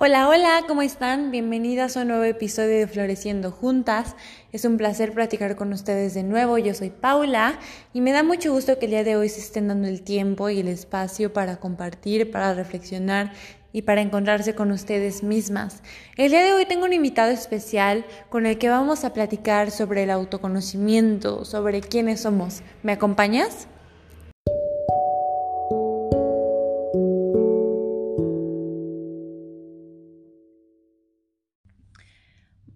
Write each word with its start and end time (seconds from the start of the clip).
Hola, 0.00 0.28
hola, 0.28 0.62
¿cómo 0.68 0.82
están? 0.82 1.32
Bienvenidas 1.32 1.96
a 1.96 2.02
un 2.02 2.08
nuevo 2.08 2.22
episodio 2.22 2.78
de 2.78 2.86
Floreciendo 2.86 3.50
Juntas. 3.50 4.14
Es 4.52 4.64
un 4.64 4.76
placer 4.76 5.12
platicar 5.12 5.56
con 5.56 5.72
ustedes 5.72 6.14
de 6.14 6.22
nuevo. 6.22 6.56
Yo 6.56 6.72
soy 6.72 6.90
Paula 6.90 7.58
y 7.92 8.00
me 8.00 8.12
da 8.12 8.22
mucho 8.22 8.52
gusto 8.52 8.78
que 8.78 8.84
el 8.84 8.92
día 8.92 9.02
de 9.02 9.16
hoy 9.16 9.28
se 9.28 9.40
estén 9.40 9.66
dando 9.66 9.88
el 9.88 10.02
tiempo 10.02 10.50
y 10.50 10.60
el 10.60 10.68
espacio 10.68 11.32
para 11.32 11.56
compartir, 11.56 12.30
para 12.30 12.54
reflexionar 12.54 13.32
y 13.72 13.82
para 13.82 14.00
encontrarse 14.00 14.54
con 14.54 14.70
ustedes 14.70 15.24
mismas. 15.24 15.82
El 16.16 16.30
día 16.30 16.44
de 16.44 16.52
hoy 16.52 16.64
tengo 16.64 16.84
un 16.84 16.92
invitado 16.92 17.32
especial 17.32 18.06
con 18.28 18.46
el 18.46 18.56
que 18.56 18.68
vamos 18.68 19.02
a 19.02 19.12
platicar 19.12 19.72
sobre 19.72 20.04
el 20.04 20.10
autoconocimiento, 20.10 21.44
sobre 21.44 21.80
quiénes 21.80 22.20
somos. 22.20 22.62
¿Me 22.84 22.92
acompañas? 22.92 23.66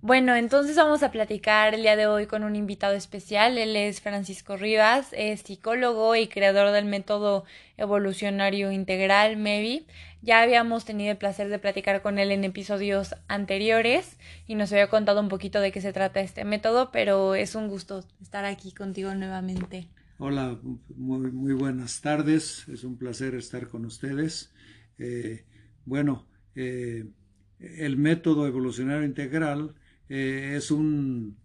Bueno, 0.05 0.34
entonces 0.34 0.74
vamos 0.74 1.05
a 1.05 1.12
platicar 1.12 1.74
el 1.74 1.83
día 1.83 1.95
de 1.95 2.09
hoy 2.09 2.27
con 2.27 2.42
un 2.42 2.56
invitado 2.56 2.95
especial. 2.95 3.56
Él 3.56 3.77
es 3.77 4.01
Francisco 4.01 4.56
Rivas, 4.56 5.11
es 5.12 5.42
psicólogo 5.42 6.16
y 6.16 6.27
creador 6.27 6.73
del 6.73 6.87
método 6.87 7.45
evolucionario 7.77 8.73
integral 8.73 9.37
MEVI. 9.37 9.87
Ya 10.20 10.42
habíamos 10.42 10.84
tenido 10.84 11.12
el 11.12 11.19
placer 11.19 11.48
de 11.51 11.61
platicar 11.61 12.02
con 12.02 12.19
él 12.19 12.33
en 12.33 12.42
episodios 12.42 13.15
anteriores 13.28 14.16
y 14.48 14.56
nos 14.56 14.73
había 14.73 14.91
contado 14.91 15.20
un 15.20 15.28
poquito 15.28 15.61
de 15.61 15.70
qué 15.70 15.80
se 15.80 15.92
trata 15.92 16.19
este 16.20 16.45
método, 16.45 16.91
pero 16.91 17.37
es 17.37 17.55
un 17.55 17.69
gusto 17.69 18.05
estar 18.20 18.45
aquí 18.45 18.73
contigo 18.73 19.14
nuevamente. 19.14 19.87
Hola, 20.19 20.59
muy, 20.97 21.30
muy 21.30 21.53
buenas 21.53 22.00
tardes. 22.00 22.66
Es 22.66 22.83
un 22.83 22.98
placer 22.98 23.37
estar 23.37 23.69
con 23.69 23.84
ustedes. 23.84 24.53
Eh, 24.98 25.45
bueno, 25.84 26.27
eh, 26.56 27.06
el 27.61 27.97
método 27.98 28.48
evolucionario 28.48 29.05
integral 29.05 29.77
eh, 30.14 30.56
es 30.56 30.70
un, 30.70 31.38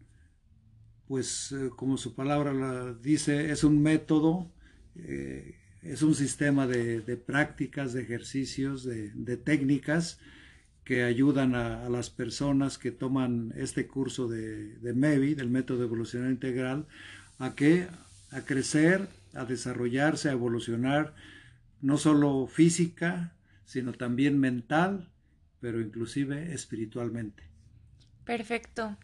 pues 1.07 1.53
eh, 1.53 1.69
como 1.73 1.95
su 1.95 2.15
palabra 2.15 2.51
la 2.51 2.93
dice, 2.95 3.49
es 3.49 3.63
un 3.63 3.81
método, 3.81 4.51
eh, 4.97 5.55
es 5.83 6.01
un 6.01 6.13
sistema 6.13 6.67
de, 6.67 6.99
prácticas, 7.15 7.93
de 7.93 8.01
ejercicios, 8.01 8.83
de, 8.83 9.37
técnicas 9.37 10.19
que 10.83 11.03
ayudan 11.03 11.55
a, 11.55 11.87
las 11.87 12.09
personas 12.09 12.77
que 12.77 12.91
toman 12.91 13.53
este 13.55 13.87
curso 13.87 14.27
de, 14.27 14.75
de 14.79 14.93
MEVI, 14.93 15.35
del 15.35 15.49
método 15.49 15.83
evolucionario 15.83 16.33
integral, 16.33 16.87
a 17.39 17.55
que 17.55 17.87
a 18.31 18.41
crecer, 18.41 19.07
a 19.33 19.45
desarrollarse, 19.45 20.27
a 20.27 20.33
evolucionar, 20.33 21.15
no 21.81 21.97
solo 21.97 22.47
física, 22.47 23.33
sino 23.63 23.93
también 23.93 24.37
mental, 24.37 25.09
pero 25.61 25.79
inclusive 25.79 26.53
espiritualmente. 26.53 27.47
Perfecto. 28.27 28.97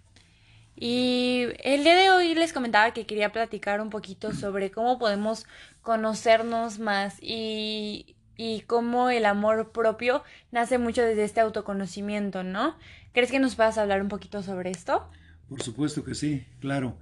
Y 0.76 1.46
el 1.64 1.86
día 1.86 1.96
de 1.96 2.10
hoy 2.10 2.36
les 2.36 2.52
comentaba 2.52 2.92
que 2.92 3.06
quería 3.06 3.32
platicar 3.32 3.80
un 3.80 3.90
poquito 3.90 4.34
sobre 4.34 4.70
cómo 4.70 5.00
podemos 5.00 5.46
conocernos 5.82 6.80
más 6.80 7.18
y, 7.22 8.18
y 8.36 8.62
cómo 8.62 9.10
el 9.10 9.26
amor 9.26 9.72
propio 9.72 10.24
nace 10.52 10.78
mucho 10.78 11.02
desde 11.02 11.24
este 11.24 11.40
autoconocimiento, 11.40 12.44
¿no? 12.44 12.76
¿Crees 13.14 13.32
que 13.32 13.40
nos 13.40 13.56
puedas 13.56 13.78
hablar 13.78 14.02
un 14.02 14.10
poquito 14.10 14.44
sobre 14.44 14.72
esto? 14.72 15.10
Por 15.48 15.62
supuesto 15.62 16.04
que 16.04 16.16
sí, 16.16 16.46
claro. 16.60 16.98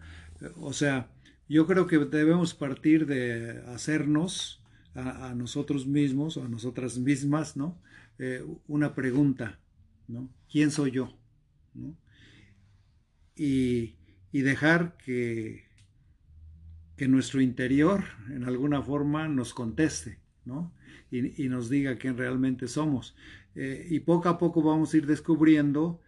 O 0.59 0.73
sea, 0.73 1.07
yo 1.49 1.65
creo 1.65 1.87
que 1.87 1.97
debemos 1.97 2.53
partir 2.53 3.07
de 3.07 3.63
hacernos 3.73 4.61
a, 4.93 5.33
nosotros 5.33 5.87
mismos 5.87 6.37
o 6.37 6.43
a 6.43 6.47
nosotras 6.47 6.99
mismas, 6.99 7.57
¿no? 7.57 7.79
Eh, 8.19 8.45
una 8.67 8.93
pregunta, 8.93 9.57
¿no? 10.07 10.29
¿Quién 10.51 10.69
soy 10.69 10.91
yo? 10.91 11.17
¿no? 11.73 11.95
Y, 13.43 14.41
dejar 14.41 14.97
que, 14.97 15.65
que 16.95 17.07
nuestro 17.07 17.41
interior 17.41 18.03
en 18.29 18.43
alguna 18.43 18.83
forma 18.83 19.27
nos 19.27 19.53
conteste, 19.55 20.19
¿no? 20.45 20.71
Y, 21.09 21.49
nos 21.49 21.69
diga 21.69 21.97
quién 21.97 22.17
realmente 22.17 22.67
somos. 22.67 23.15
Eh, 23.55 23.87
y 23.89 23.99
poco 24.01 24.29
a 24.29 24.37
poco 24.37 24.61
vamos 24.61 24.93
a 24.93 24.97
ir 24.97 25.07
descubriendo 25.07 26.01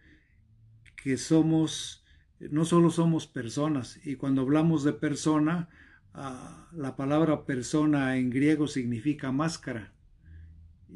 que 0.96 1.16
somos, 1.16 2.04
no 2.38 2.64
solo 2.64 2.88
somos 2.90 3.26
personas, 3.26 4.00
y 4.06 4.14
cuando 4.14 4.42
hablamos 4.42 4.84
de 4.84 4.92
persona, 4.92 5.68
ah, 6.14 6.70
la 6.72 6.96
palabra 6.96 7.44
persona 7.44 8.16
en 8.16 8.30
griego 8.30 8.68
significa 8.68 9.32
máscara. 9.32 9.92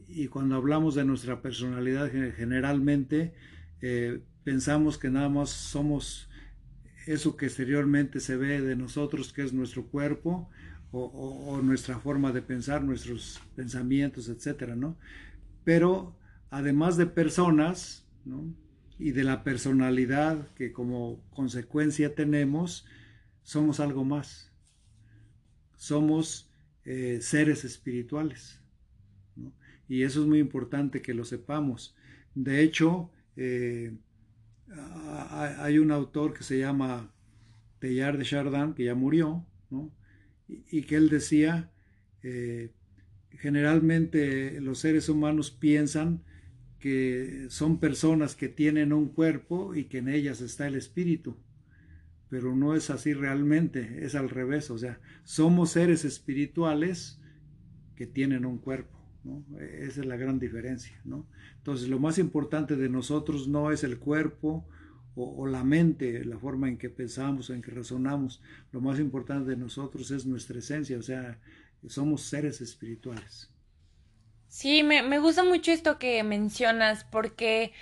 Y 0.07 0.29
cuando 0.29 0.55
hablamos 0.55 0.95
de 0.95 1.05
nuestra 1.05 1.43
personalidad 1.43 2.09
generalmente 2.37 3.35
eh, 3.81 4.23
pensamos 4.45 4.97
que 4.97 5.11
nada 5.11 5.29
más 5.29 5.51
somos 5.51 6.28
eso 7.13 7.37
que 7.37 7.47
exteriormente 7.47 8.21
se 8.21 8.37
ve 8.37 8.61
de 8.61 8.77
nosotros, 8.77 9.33
que 9.33 9.43
es 9.43 9.55
nuestro 9.55 9.87
cuerpo 9.87 10.51
o, 10.91 11.61
nuestra 11.63 11.99
forma 11.99 12.33
de 12.33 12.43
pensar, 12.43 12.83
nuestros 12.83 13.41
pensamientos, 13.57 14.29
etcétera, 14.29 14.77
¿no? 14.77 14.97
Pero 15.65 16.17
además 16.51 16.97
de 16.97 17.07
personas, 17.07 18.07
¿no? 18.25 18.55
Y 18.99 19.13
de 19.13 19.25
la 19.25 19.43
personalidad 19.43 20.49
que 20.55 20.73
como 20.73 21.23
consecuencia 21.31 22.15
tenemos, 22.15 22.87
somos 23.43 23.81
algo 23.81 24.05
más. 24.05 24.53
Somos 25.77 26.51
eh, 26.85 27.21
seres 27.23 27.65
espirituales. 27.65 28.61
¿no? 29.37 29.53
Y 29.89 30.03
eso 30.03 30.21
es 30.21 30.27
muy 30.27 30.41
importante 30.41 31.01
que 31.01 31.15
lo 31.15 31.25
sepamos. 31.25 31.95
De 32.35 32.63
hecho, 32.63 33.11
eh, 33.37 33.97
hay 34.71 35.79
un 35.79 35.91
autor 35.91 36.35
que 36.35 36.45
se 36.45 36.59
llama 36.59 37.13
Teilhard 37.79 38.19
de 38.19 38.25
Chardin, 38.25 38.75
que 38.75 38.85
ya 38.85 38.95
murió, 38.95 39.47
y, 40.49 40.83
que 40.83 40.97
él 40.97 41.09
decía, 41.09 41.71
eh, 42.23 42.73
generalmente 43.31 44.61
los 44.61 44.79
seres 44.79 45.09
humanos 45.09 45.51
piensan 45.51 46.23
que 46.79 47.47
son 47.51 47.81
personas 47.81 48.35
que 48.35 48.49
tienen 48.49 48.93
un 48.93 49.09
cuerpo 49.09 49.75
y 49.75 49.85
que 49.85 49.99
en 49.99 50.09
ellas 50.09 50.41
está 50.41 50.67
el 50.67 50.77
espíritu, 50.77 51.37
pero 52.31 52.55
no 52.55 52.75
es 52.75 52.91
así 52.91 53.15
realmente, 53.15 54.05
es 54.05 54.15
al 54.15 54.31
revés, 54.31 54.71
o 54.71 54.79
sea, 54.79 55.01
somos 55.25 55.71
seres 55.71 56.05
espirituales 56.05 57.21
que 57.97 58.07
tienen 58.07 58.47
un 58.47 58.59
cuerpo. 58.59 58.98
Esa 59.59 60.01
es 60.01 60.07
la 60.07 60.17
gran 60.17 60.39
diferencia, 60.39 61.01
¿no? 61.05 61.27
Entonces, 61.57 61.89
lo 61.89 61.99
más 61.99 62.19
importante 62.19 62.77
de 62.77 62.89
nosotros 62.89 63.49
no 63.49 63.73
es 63.73 63.85
el 63.85 63.99
cuerpo 63.99 64.67
o, 65.15 65.47
la 65.47 65.65
mente, 65.65 66.25
la 66.25 66.39
forma 66.39 66.69
en 66.69 66.79
que 66.79 66.91
pensamos, 66.91 67.51
en 67.51 67.61
que 67.61 67.73
razonamos. 67.73 68.41
Lo 68.73 68.81
más 68.81 69.01
importante 69.01 69.51
de 69.51 69.57
nosotros 69.57 70.11
es 70.13 70.25
nuestra 70.25 70.61
esencia, 70.61 70.97
o 70.97 71.03
sea, 71.03 71.41
somos 71.89 72.23
seres 72.23 72.61
espirituales. 72.61 73.51
Sí, 74.47 74.83
me 74.83 75.19
gusta 75.19 75.43
mucho 75.45 75.73
esto 75.73 75.99
que 75.99 76.23
mencionas, 76.23 77.05
porque 77.05 77.73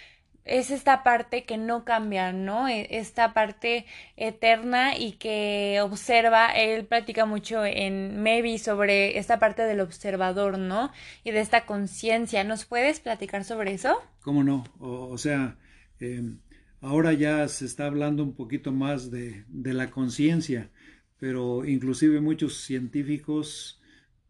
es 0.46 0.70
esta 0.70 1.02
parte 1.02 1.44
que 1.44 1.58
no 1.58 1.84
cambia, 1.84 2.32
¿no? 2.32 2.68
E, 2.68 2.86
esta 2.90 3.34
parte 3.34 3.84
eterna 4.16 4.96
y 4.96 5.12
que 5.12 5.80
observa, 5.82 6.48
él 6.48 6.86
platica 6.86 7.26
mucho 7.26 7.64
en 7.64 8.22
Maybe 8.22 8.58
sobre 8.58 9.18
esta 9.18 9.38
parte 9.38 9.62
del 9.62 9.80
observador, 9.80 10.58
¿no? 10.58 10.92
Y 11.24 11.32
de 11.32 11.40
esta 11.40 11.66
conciencia. 11.66 12.44
¿Nos 12.44 12.64
puedes 12.64 13.00
platicar 13.00 13.44
sobre 13.44 13.74
eso? 13.74 14.00
¿Cómo 14.22 14.44
no? 14.44 14.64
O, 14.78 15.18
sea, 15.18 15.58
em, 16.00 16.38
ahora 16.80 17.12
ya 17.12 17.46
se 17.48 17.66
está 17.66 17.86
hablando 17.86 18.22
un 18.22 18.34
poquito 18.34 18.72
más 18.72 19.10
de, 19.10 19.44
de 19.48 19.74
la 19.74 19.90
conciencia, 19.90 20.70
pero 21.18 21.64
inclusive 21.64 22.20
muchos 22.20 22.60
científicos 22.60 23.80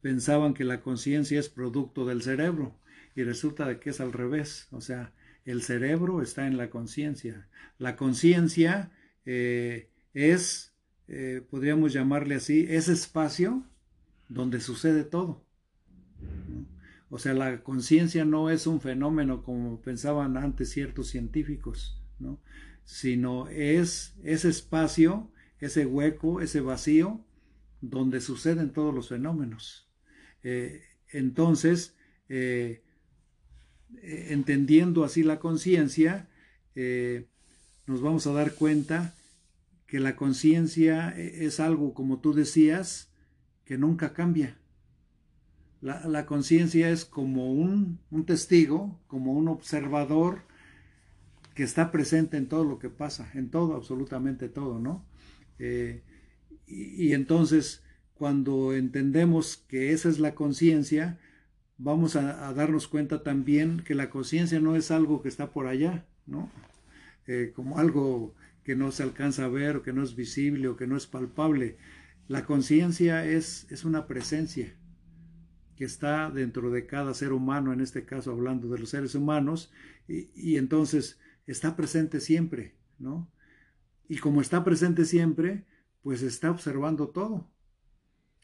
pensaban 0.01 0.55
que 0.55 0.65
la 0.65 0.81
conciencia 0.81 1.39
es 1.39 1.49
producto 1.49 2.07
del 2.07 2.23
cerebro 2.23 2.79
y 3.15 3.25
resulta 3.25 3.81
que 3.81 3.91
es 3.91 4.01
al 4.01 4.13
revés, 4.13 4.69
o 4.71 4.81
sea, 4.81 5.13
el 5.47 5.63
cerebro 5.63 6.21
está 6.21 6.47
en 6.47 6.59
la 6.59 6.69
conciencia. 6.71 7.49
La 7.79 7.97
conciencia 7.97 8.91
eh, 9.25 9.91
es, 10.13 10.75
eh, 11.07 11.41
podríamos 11.49 11.93
llamarle 11.93 12.35
así, 12.35 12.67
ese 12.69 12.93
espacio 12.93 13.65
donde 14.29 14.61
sucede 14.61 15.05
todo. 15.05 15.45
O 17.09 17.21
sea, 17.21 17.33
la 17.33 17.63
conciencia 17.63 18.25
no 18.25 18.51
es 18.51 18.67
un 18.67 18.81
fenómeno 18.81 19.45
como 19.45 19.81
pensaban 19.81 20.37
antes 20.37 20.71
ciertos 20.71 21.09
científicos, 21.09 22.03
¿no? 22.19 22.41
sino 22.85 23.49
es 23.49 24.17
ese 24.25 24.49
espacio, 24.49 25.31
ese 25.61 25.87
hueco, 25.87 26.41
ese 26.41 26.61
vacío 26.61 27.25
donde 27.81 28.21
suceden 28.21 28.73
todos 28.73 28.93
los 28.93 29.09
fenómenos. 29.09 29.89
Eh, 30.43 30.83
entonces, 31.13 31.95
entendiendo 34.03 35.05
así 35.05 35.23
la 35.23 35.39
conciencia, 35.39 36.29
eh, 36.75 37.27
nos 37.87 38.01
vamos 38.03 38.27
a 38.27 38.33
dar 38.33 38.55
cuenta 38.55 39.15
que 39.87 40.01
la 40.01 40.17
conciencia 40.17 41.11
es 41.17 41.61
algo, 41.61 41.95
como 41.95 42.19
tú 42.19 42.35
decías, 42.35 43.11
que 43.65 43.79
nunca 43.79 44.13
cambia. 44.13 44.59
La, 45.81 46.27
conciencia 46.27 46.91
es 46.91 47.05
como 47.05 47.53
un, 47.53 48.01
testigo, 48.27 48.99
como 49.07 49.35
un 49.35 49.47
observador 49.47 50.43
que 51.55 51.63
está 51.63 51.93
presente 51.93 52.37
en 52.39 52.49
todo 52.49 52.65
lo 52.65 52.79
que 52.79 52.89
pasa, 52.89 53.31
en 53.35 53.51
todo, 53.51 53.77
absolutamente 53.77 54.49
todo, 54.49 54.81
¿no? 54.81 55.07
Eh, 55.59 56.03
y, 56.67 57.13
entonces, 57.13 57.85
cuando 58.15 58.75
entendemos 58.75 59.59
que 59.69 59.93
esa 59.93 60.09
es 60.09 60.19
la 60.19 60.35
conciencia, 60.35 61.21
vamos 61.79 62.17
a, 62.17 62.53
darnos 62.55 62.89
cuenta 62.89 63.23
también 63.23 63.83
que 63.85 63.95
la 63.95 64.11
conciencia 64.11 64.61
no 64.61 64.77
es 64.77 64.91
algo 64.91 65.23
que 65.23 65.29
está 65.29 65.51
por 65.51 65.67
allá, 65.67 66.07
¿no? 66.27 66.51
Eh, 67.27 67.53
como 67.55 67.79
algo 67.79 68.35
que 68.65 68.77
no 68.77 68.93
se 68.93 69.03
alcanza 69.03 69.45
a 69.45 69.49
ver 69.49 69.77
o 69.77 69.83
que 69.83 69.93
no 69.93 70.03
es 70.03 70.17
visible 70.17 70.69
o 70.69 70.77
que 70.77 70.87
no 70.87 70.97
es 70.97 71.07
palpable. 71.07 71.79
La 72.29 72.45
conciencia 72.45 73.25
es, 73.25 73.67
es 73.71 73.85
una 73.85 74.07
presencia 74.07 74.75
que 75.77 75.85
está 75.85 76.31
dentro 76.31 76.71
de 76.71 76.87
cada 76.87 77.13
ser 77.15 77.33
humano, 77.33 77.73
en 77.73 77.81
este 77.81 78.05
caso 78.05 78.33
hablando 78.33 78.69
de 78.69 78.79
los 78.79 78.91
seres 78.91 79.15
humanos, 79.15 79.71
y, 80.09 80.31
y 80.35 80.57
entonces 80.57 81.21
está 81.47 81.77
presente 81.77 82.21
siempre, 82.21 82.75
¿no? 82.99 83.31
Y 84.09 84.19
como 84.19 84.41
está 84.41 84.65
presente 84.65 85.05
siempre, 85.05 85.67
pues 86.03 86.23
está 86.23 86.51
observando 86.51 87.09
todo. 87.09 87.51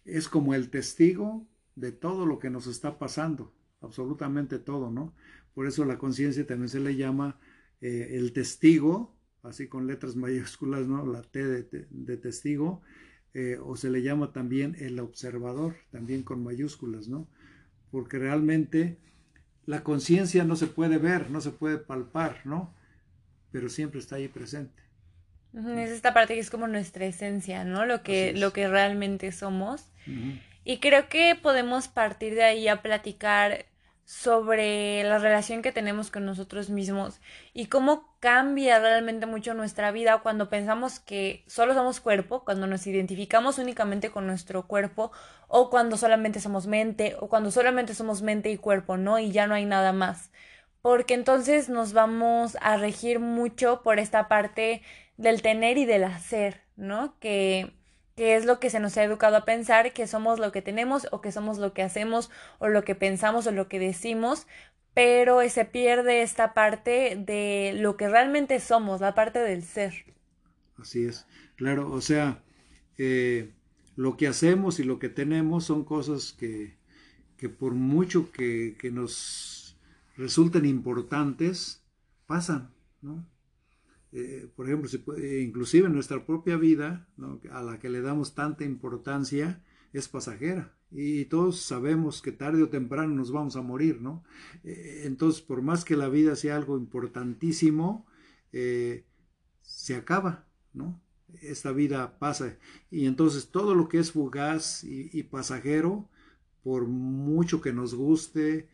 Es 0.04 0.28
como 0.28 0.54
el 0.54 0.68
testigo 0.70 1.48
de 1.74 1.92
todo 1.92 2.26
lo 2.26 2.38
que 2.38 2.50
nos 2.50 2.66
está 2.66 2.98
pasando, 2.98 3.52
absolutamente 3.80 4.58
todo, 4.58 4.90
¿no? 4.90 5.14
Por 5.54 5.66
eso 5.66 5.84
la 5.84 5.98
conciencia 5.98 6.46
también 6.46 6.68
se 6.68 6.80
le 6.80 6.96
llama 6.96 7.38
eh, 7.80 8.10
el 8.12 8.32
testigo, 8.32 9.14
así 9.42 9.68
con 9.68 9.86
letras 9.86 10.16
mayúsculas, 10.16 10.86
¿no? 10.86 11.06
La 11.06 11.22
T 11.22 11.44
de, 11.44 12.16
testigo, 12.16 12.82
eh, 13.34 13.58
o 13.62 13.76
se 13.76 13.90
le 13.90 14.02
llama 14.02 14.32
también 14.32 14.76
el 14.78 14.98
observador, 15.00 15.76
también 15.90 16.22
con 16.22 16.42
mayúsculas, 16.42 17.08
¿no? 17.08 17.28
Porque 17.90 18.18
realmente 18.18 18.98
la 19.66 19.82
conciencia 19.82 20.44
no 20.44 20.56
se 20.56 20.66
puede 20.66 20.98
ver, 20.98 21.30
no 21.30 21.40
se 21.40 21.50
puede 21.50 21.78
palpar, 21.78 22.40
¿no? 22.44 22.74
Pero 23.50 23.68
siempre 23.68 24.00
está 24.00 24.16
ahí 24.16 24.28
presente. 24.28 24.82
Es 25.54 25.90
esta 25.90 26.14
parte 26.14 26.34
que 26.34 26.40
es 26.40 26.48
como 26.48 26.66
nuestra 26.66 27.04
esencia, 27.04 27.64
¿no? 27.64 27.84
Lo 27.84 28.02
que, 28.02 28.32
lo 28.32 28.54
que 28.54 28.68
realmente 28.68 29.32
somos. 29.32 29.92
Y 30.64 30.78
creo 30.78 31.08
que 31.08 31.34
podemos 31.34 31.88
partir 31.88 32.34
de 32.34 32.44
ahí 32.44 32.68
a 32.68 32.82
platicar 32.82 33.66
sobre 34.04 35.04
la 35.04 35.18
relación 35.18 35.62
que 35.62 35.72
tenemos 35.72 36.10
con 36.10 36.26
nosotros 36.26 36.70
mismos 36.70 37.20
y 37.54 37.66
cómo 37.66 38.16
cambia 38.20 38.78
realmente 38.78 39.26
mucho 39.26 39.54
nuestra 39.54 39.90
vida 39.92 40.18
cuando 40.18 40.50
pensamos 40.50 41.00
que 41.00 41.44
solo 41.46 41.72
somos 41.74 42.00
cuerpo, 42.00 42.44
cuando 42.44 42.66
nos 42.66 42.86
identificamos 42.86 43.58
únicamente 43.58 44.10
con 44.10 44.26
nuestro 44.26 44.66
cuerpo 44.66 45.12
o 45.48 45.70
cuando 45.70 45.96
solamente 45.96 46.40
somos 46.40 46.66
mente 46.66 47.16
o 47.20 47.28
cuando 47.28 47.50
solamente 47.50 47.94
somos 47.94 48.22
mente 48.22 48.50
y 48.50 48.58
cuerpo, 48.58 48.96
¿no? 48.96 49.18
Y 49.18 49.30
ya 49.32 49.46
no 49.46 49.54
hay 49.54 49.64
nada 49.66 49.92
más. 49.92 50.30
Porque 50.82 51.14
entonces 51.14 51.68
nos 51.68 51.92
vamos 51.92 52.56
a 52.60 52.76
regir 52.76 53.20
mucho 53.20 53.82
por 53.82 53.98
esta 53.98 54.28
parte 54.28 54.82
del 55.16 55.42
tener 55.42 55.78
y 55.78 55.84
del 55.86 56.04
hacer, 56.04 56.62
¿no? 56.76 57.18
Que 57.20 57.72
que 58.16 58.36
es 58.36 58.44
lo 58.44 58.60
que 58.60 58.70
se 58.70 58.80
nos 58.80 58.96
ha 58.96 59.04
educado 59.04 59.36
a 59.36 59.44
pensar, 59.44 59.92
que 59.92 60.06
somos 60.06 60.38
lo 60.38 60.52
que 60.52 60.62
tenemos 60.62 61.08
o 61.12 61.20
que 61.20 61.32
somos 61.32 61.58
lo 61.58 61.72
que 61.72 61.82
hacemos 61.82 62.30
o 62.58 62.68
lo 62.68 62.84
que 62.84 62.94
pensamos 62.94 63.46
o 63.46 63.52
lo 63.52 63.68
que 63.68 63.78
decimos, 63.78 64.46
pero 64.94 65.40
se 65.48 65.64
pierde 65.64 66.22
esta 66.22 66.54
parte 66.54 67.16
de 67.16 67.72
lo 67.76 67.96
que 67.96 68.08
realmente 68.08 68.60
somos, 68.60 69.00
la 69.00 69.14
parte 69.14 69.38
del 69.38 69.62
ser. 69.62 70.06
Así 70.76 71.04
es, 71.04 71.26
claro, 71.56 71.90
o 71.90 72.00
sea, 72.00 72.42
eh, 72.98 73.54
lo 73.96 74.16
que 74.16 74.26
hacemos 74.28 74.78
y 74.80 74.84
lo 74.84 74.98
que 74.98 75.08
tenemos 75.08 75.64
son 75.64 75.84
cosas 75.84 76.32
que, 76.32 76.76
que 77.36 77.48
por 77.48 77.74
mucho 77.74 78.30
que, 78.32 78.76
que 78.78 78.90
nos 78.90 79.78
resulten 80.16 80.64
importantes, 80.66 81.82
pasan, 82.26 82.74
¿no? 83.00 83.26
Eh, 84.12 84.46
por 84.54 84.66
ejemplo, 84.66 84.90
inclusive 85.18 85.88
nuestra 85.88 86.26
propia 86.26 86.56
vida, 86.56 87.08
a 87.50 87.62
la 87.62 87.78
que 87.78 87.88
le 87.88 88.02
damos 88.02 88.34
tanta 88.34 88.64
importancia, 88.64 89.64
es 89.92 90.08
pasajera. 90.08 90.76
Y 90.90 91.24
todos 91.26 91.60
sabemos 91.60 92.20
que 92.20 92.32
tarde 92.32 92.62
o 92.62 92.68
temprano 92.68 93.14
nos 93.14 93.32
vamos 93.32 93.56
a 93.56 93.62
morir, 93.62 94.02
¿no? 94.02 94.22
Eh, 94.64 95.02
entonces, 95.04 95.40
por 95.40 95.62
más 95.62 95.84
que 95.84 95.96
la 95.96 96.10
vida 96.10 96.36
sea 96.36 96.56
algo 96.56 96.76
importantísimo, 96.76 98.06
eh, 98.52 99.06
se 99.62 99.94
acaba, 99.94 100.46
¿no? 100.74 101.00
Esta 101.40 101.72
vida 101.72 102.18
pasa. 102.18 102.58
Y 102.90 103.06
entonces 103.06 103.50
todo 103.50 103.74
lo 103.74 103.88
que 103.88 103.98
es 103.98 104.12
fugaz 104.12 104.84
y 104.84 105.22
pasajero, 105.22 106.10
por 106.62 106.86
mucho 106.86 107.62
que 107.62 107.72
nos 107.72 107.94
guste, 107.94 108.68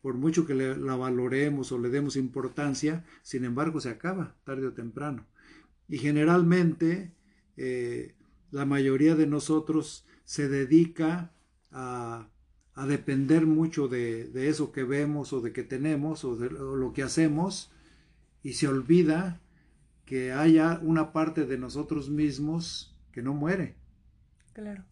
por 0.00 0.14
mucho 0.14 0.46
que 0.46 0.54
la 0.54 0.96
valoremos 0.96 1.72
o 1.72 1.78
le 1.78 1.90
demos 1.90 2.16
importancia, 2.16 3.04
sin 3.22 3.44
embargo 3.44 3.80
se 3.80 3.90
acaba 3.90 4.36
tarde 4.44 4.66
o 4.66 4.72
temprano. 4.72 5.26
Y 5.88 5.98
generalmente 5.98 7.12
eh, 7.56 8.14
la 8.50 8.64
mayoría 8.64 9.14
de 9.14 9.26
nosotros 9.26 10.06
se 10.24 10.48
dedica 10.48 11.32
a, 11.70 12.28
depender 12.86 13.44
mucho 13.44 13.88
de, 13.88 14.30
eso 14.48 14.72
que 14.72 14.84
vemos 14.84 15.34
o 15.34 15.42
de 15.42 15.52
que 15.52 15.62
tenemos 15.62 16.24
o 16.24 16.36
de 16.36 16.48
lo 16.48 16.94
que 16.94 17.02
hacemos 17.02 17.70
y 18.42 18.54
se 18.54 18.68
olvida 18.68 19.42
que 20.06 20.32
haya 20.32 20.80
una 20.82 21.12
parte 21.12 21.44
de 21.44 21.58
nosotros 21.58 22.08
mismos 22.08 22.96
que 23.12 23.22
no 23.22 23.34
muere. 23.34 23.76
Claro. 24.54 24.84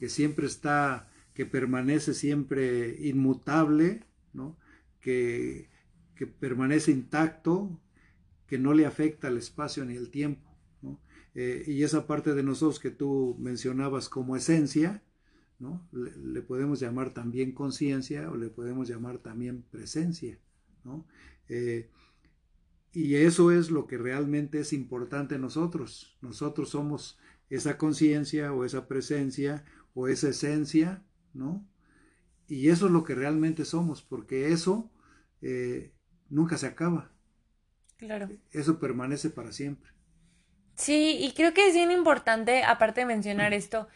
Que 0.00 0.08
siempre 0.08 0.46
está, 0.46 1.08
que 1.34 1.46
permanece 1.46 2.14
siempre 2.14 2.96
inmutable 2.98 4.02
que, 5.00 5.68
permanece 6.40 6.90
intacto, 6.90 7.80
que 8.46 8.58
no 8.58 8.74
le 8.74 8.86
afecta 8.86 9.28
el 9.28 9.36
espacio 9.36 9.84
ni 9.84 9.94
el 9.94 10.10
tiempo. 10.10 10.42
Eh, 11.34 11.64
y 11.66 11.82
esa 11.82 12.06
parte 12.06 12.34
de 12.34 12.42
nosotros 12.42 12.80
que 12.80 12.90
tú 12.90 13.36
mencionabas 13.38 14.08
como 14.08 14.36
esencia, 14.36 15.02
¿no? 15.58 15.86
Le, 15.92 16.40
podemos 16.40 16.80
llamar 16.80 17.12
también 17.12 17.52
conciencia 17.52 18.30
o 18.30 18.36
le 18.36 18.48
podemos 18.48 18.88
llamar 18.88 19.18
también 19.18 19.62
presencia. 19.70 20.38
Eh, 21.48 21.90
y 22.92 23.16
eso 23.16 23.50
es 23.50 23.70
lo 23.70 23.86
que 23.86 23.98
realmente 23.98 24.60
es 24.60 24.72
importante 24.72 25.38
nosotros. 25.38 26.16
Nosotros 26.22 26.70
somos 26.70 27.18
esa 27.50 27.76
conciencia 27.76 28.52
o 28.52 28.64
esa 28.64 28.88
presencia 28.88 29.64
o 29.94 30.08
esa 30.08 30.30
esencia, 30.30 31.04
¿no? 31.34 31.66
Y 32.48 32.68
eso 32.68 32.86
es 32.86 32.92
lo 32.92 33.04
que 33.04 33.14
realmente 33.14 33.64
somos, 33.64 34.02
porque 34.02 34.52
eso 34.52 34.90
eh, 35.42 35.92
nunca 36.28 36.58
se 36.58 36.66
acaba. 36.66 37.10
Claro. 37.96 38.30
Eso 38.52 38.78
permanece 38.78 39.30
para 39.30 39.52
siempre. 39.52 39.90
Sí, 40.74 41.18
y 41.20 41.32
creo 41.32 41.54
que 41.54 41.68
es 41.68 41.74
bien 41.74 41.90
importante, 41.90 42.62
aparte 42.62 43.00
de 43.00 43.06
mencionar 43.06 43.54
esto, 43.54 43.88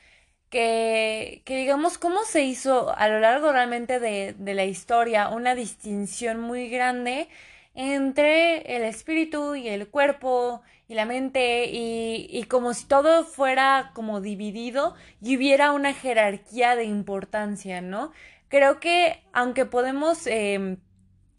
que, 0.51 1.43
que, 1.45 1.57
digamos 1.59 1.99
cómo 1.99 2.25
se 2.25 2.45
hizo 2.45 2.97
a 2.97 3.09
lo 3.09 3.21
largo 3.21 3.53
realmente 3.53 4.01
de, 4.01 4.35
de 4.39 4.55
la 4.55 4.65
historia 4.65 5.29
una 5.31 5.55
distinción 5.55 6.41
muy 6.41 6.69
grande 6.71 7.29
entre 7.75 8.77
el 8.77 8.83
espíritu 8.85 9.55
y 9.55 9.69
el 9.69 9.89
cuerpo 9.89 10.63
y 10.89 10.95
la 10.95 11.07
mente 11.07 11.67
y, 11.71 12.27
y, 12.31 12.45
como 12.45 12.75
si 12.75 12.87
todo 12.87 13.25
fuera 13.25 13.93
como 13.95 14.21
dividido 14.21 14.95
y 15.23 15.37
hubiera 15.37 15.73
una 15.73 15.95
jerarquía 15.95 16.75
de 16.77 16.85
importancia, 16.85 17.81
¿no? 17.81 18.13
Creo 18.51 18.81
que 18.81 19.25
aunque 19.33 19.65
podemos 19.65 20.27
em, 20.27 20.77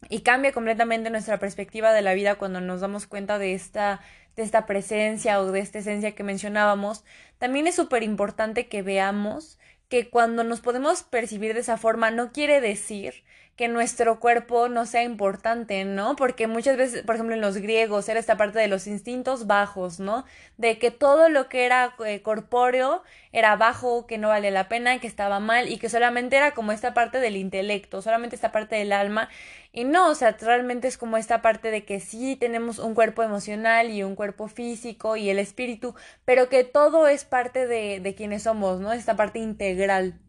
y 0.08 0.22
cambia 0.22 0.50
completamente 0.52 1.10
nuestra 1.10 1.38
perspectiva 1.38 1.92
de 1.92 2.02
la 2.02 2.14
vida 2.14 2.34
cuando 2.34 2.60
nos 2.60 2.80
damos 2.80 3.06
cuenta 3.06 3.38
de 3.38 3.54
esta 3.54 4.00
de 4.34 4.42
esta 4.42 4.66
presencia 4.66 5.40
o 5.40 5.52
de 5.52 5.60
esta 5.60 5.80
esencia 5.80 6.14
que 6.14 6.24
mencionábamos, 6.24 7.04
también 7.38 7.66
es 7.66 7.74
súper 7.76 8.02
importante 8.02 8.66
que 8.66 8.82
veamos 8.82 9.58
que 9.92 10.08
cuando 10.08 10.42
nos 10.42 10.62
podemos 10.62 11.02
percibir 11.02 11.52
de 11.52 11.60
esa 11.60 11.76
forma 11.76 12.10
no 12.10 12.32
quiere 12.32 12.62
decir 12.62 13.24
que 13.56 13.68
nuestro 13.68 14.20
cuerpo 14.20 14.70
no 14.70 14.86
sea 14.86 15.02
importante, 15.02 15.84
¿no? 15.84 16.16
Porque 16.16 16.46
muchas 16.46 16.78
veces, 16.78 17.02
por 17.02 17.16
ejemplo, 17.16 17.34
en 17.34 17.42
los 17.42 17.58
griegos 17.58 18.08
era 18.08 18.18
esta 18.18 18.38
parte 18.38 18.58
de 18.58 18.68
los 18.68 18.86
instintos 18.86 19.46
bajos, 19.46 20.00
¿no? 20.00 20.24
De 20.56 20.78
que 20.78 20.90
todo 20.90 21.28
lo 21.28 21.50
que 21.50 21.66
era 21.66 21.94
eh, 22.06 22.22
corpóreo 22.22 23.02
era 23.32 23.54
bajo, 23.56 24.06
que 24.06 24.16
no 24.16 24.28
vale 24.28 24.50
la 24.50 24.66
pena, 24.66 24.98
que 24.98 25.06
estaba 25.06 25.40
mal 25.40 25.68
y 25.68 25.76
que 25.76 25.90
solamente 25.90 26.36
era 26.38 26.52
como 26.52 26.72
esta 26.72 26.94
parte 26.94 27.20
del 27.20 27.36
intelecto, 27.36 28.00
solamente 28.00 28.34
esta 28.34 28.50
parte 28.50 28.76
del 28.76 28.92
alma. 28.92 29.28
Y 29.74 29.84
no, 29.84 30.10
o 30.10 30.14
sea, 30.14 30.36
realmente 30.38 30.86
es 30.86 30.98
como 30.98 31.16
esta 31.16 31.40
parte 31.40 31.70
de 31.70 31.84
que 31.86 31.98
sí 31.98 32.36
tenemos 32.38 32.78
un 32.78 32.94
cuerpo 32.94 33.22
emocional 33.22 33.90
y 33.90 34.02
un 34.02 34.14
cuerpo 34.14 34.48
físico 34.48 35.16
y 35.16 35.30
el 35.30 35.38
espíritu, 35.38 35.94
pero 36.26 36.50
que 36.50 36.62
todo 36.62 37.08
es 37.08 37.24
parte 37.24 37.66
de, 37.66 38.00
de 38.00 38.14
quienes 38.14 38.42
somos, 38.42 38.80
¿no? 38.80 38.92
Esta 38.92 39.16
parte 39.16 39.38
integral. 39.38 40.20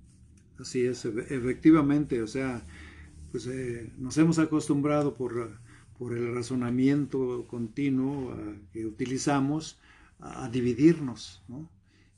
Así 0.60 0.86
es, 0.86 1.04
efectivamente, 1.04 2.22
o 2.22 2.28
sea, 2.28 2.62
pues 3.32 3.48
eh, 3.48 3.92
nos 3.98 4.18
hemos 4.18 4.40
acostumbrado 4.40 5.16
por, 5.16 5.58
por 5.98 6.16
el 6.16 6.34
razonamiento 6.34 7.46
continuo 7.48 8.34
que 8.72 8.86
utilizamos 8.86 9.80
a, 10.20 10.48
dividirnos, 10.48 11.44
¿no? 11.50 11.70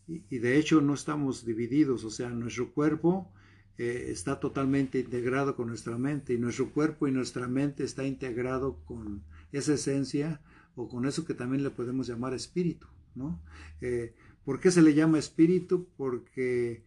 y, 0.07 0.37
de 0.37 0.59
hecho 0.59 0.81
no 0.81 0.93
estamos 0.93 1.45
divididos, 1.45 2.03
o 2.03 2.11
sea, 2.11 2.29
nuestro 2.29 2.71
cuerpo 2.71 3.31
eh, 3.77 4.07
está 4.09 4.39
totalmente 4.39 4.99
integrado 4.99 5.57
con 5.57 5.67
nuestra 5.67 5.97
mente 5.97 6.33
y 6.33 6.37
nuestro 6.37 6.71
cuerpo 6.71 7.09
y 7.09 7.11
nuestra 7.11 7.49
mente 7.49 7.83
está 7.83 8.05
integrado 8.05 8.79
con 8.85 9.21
esa 9.51 9.73
esencia 9.73 10.39
o 10.75 10.87
con 10.87 11.05
eso 11.05 11.25
que 11.25 11.33
también 11.33 11.61
le 11.61 11.71
podemos 11.71 12.07
llamar 12.07 12.33
espíritu, 12.33 12.87
¿no? 13.15 13.41
Eh, 13.81 14.13
¿Por 14.45 14.61
qué 14.61 14.71
se 14.71 14.81
le 14.81 14.93
llama 14.93 15.19
espíritu? 15.19 15.89
Porque 15.97 16.83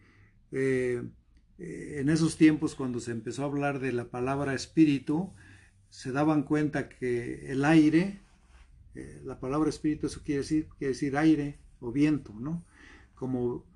eh, 0.50 1.02
en 1.58 2.08
esos 2.08 2.38
tiempos 2.38 2.74
cuando 2.74 3.00
se 3.00 3.10
empezó 3.10 3.42
a 3.42 3.46
hablar 3.46 3.80
de 3.80 3.92
la 3.92 4.08
palabra 4.08 4.54
espíritu, 4.54 5.34
se 5.90 6.10
daban 6.10 6.42
cuenta 6.42 6.88
que 6.88 7.50
el 7.50 7.66
aire, 7.66 8.22
la 9.24 9.40
palabra 9.40 9.68
espíritu, 9.68 10.06
eso 10.06 10.22
quiere 10.24 10.40
decir, 10.40 10.68
quiere 10.78 10.94
decir 10.94 11.16
aire 11.16 11.58
o 11.80 11.92
viento, 11.92 12.32
¿no? 12.38 12.64
Como 13.14 13.66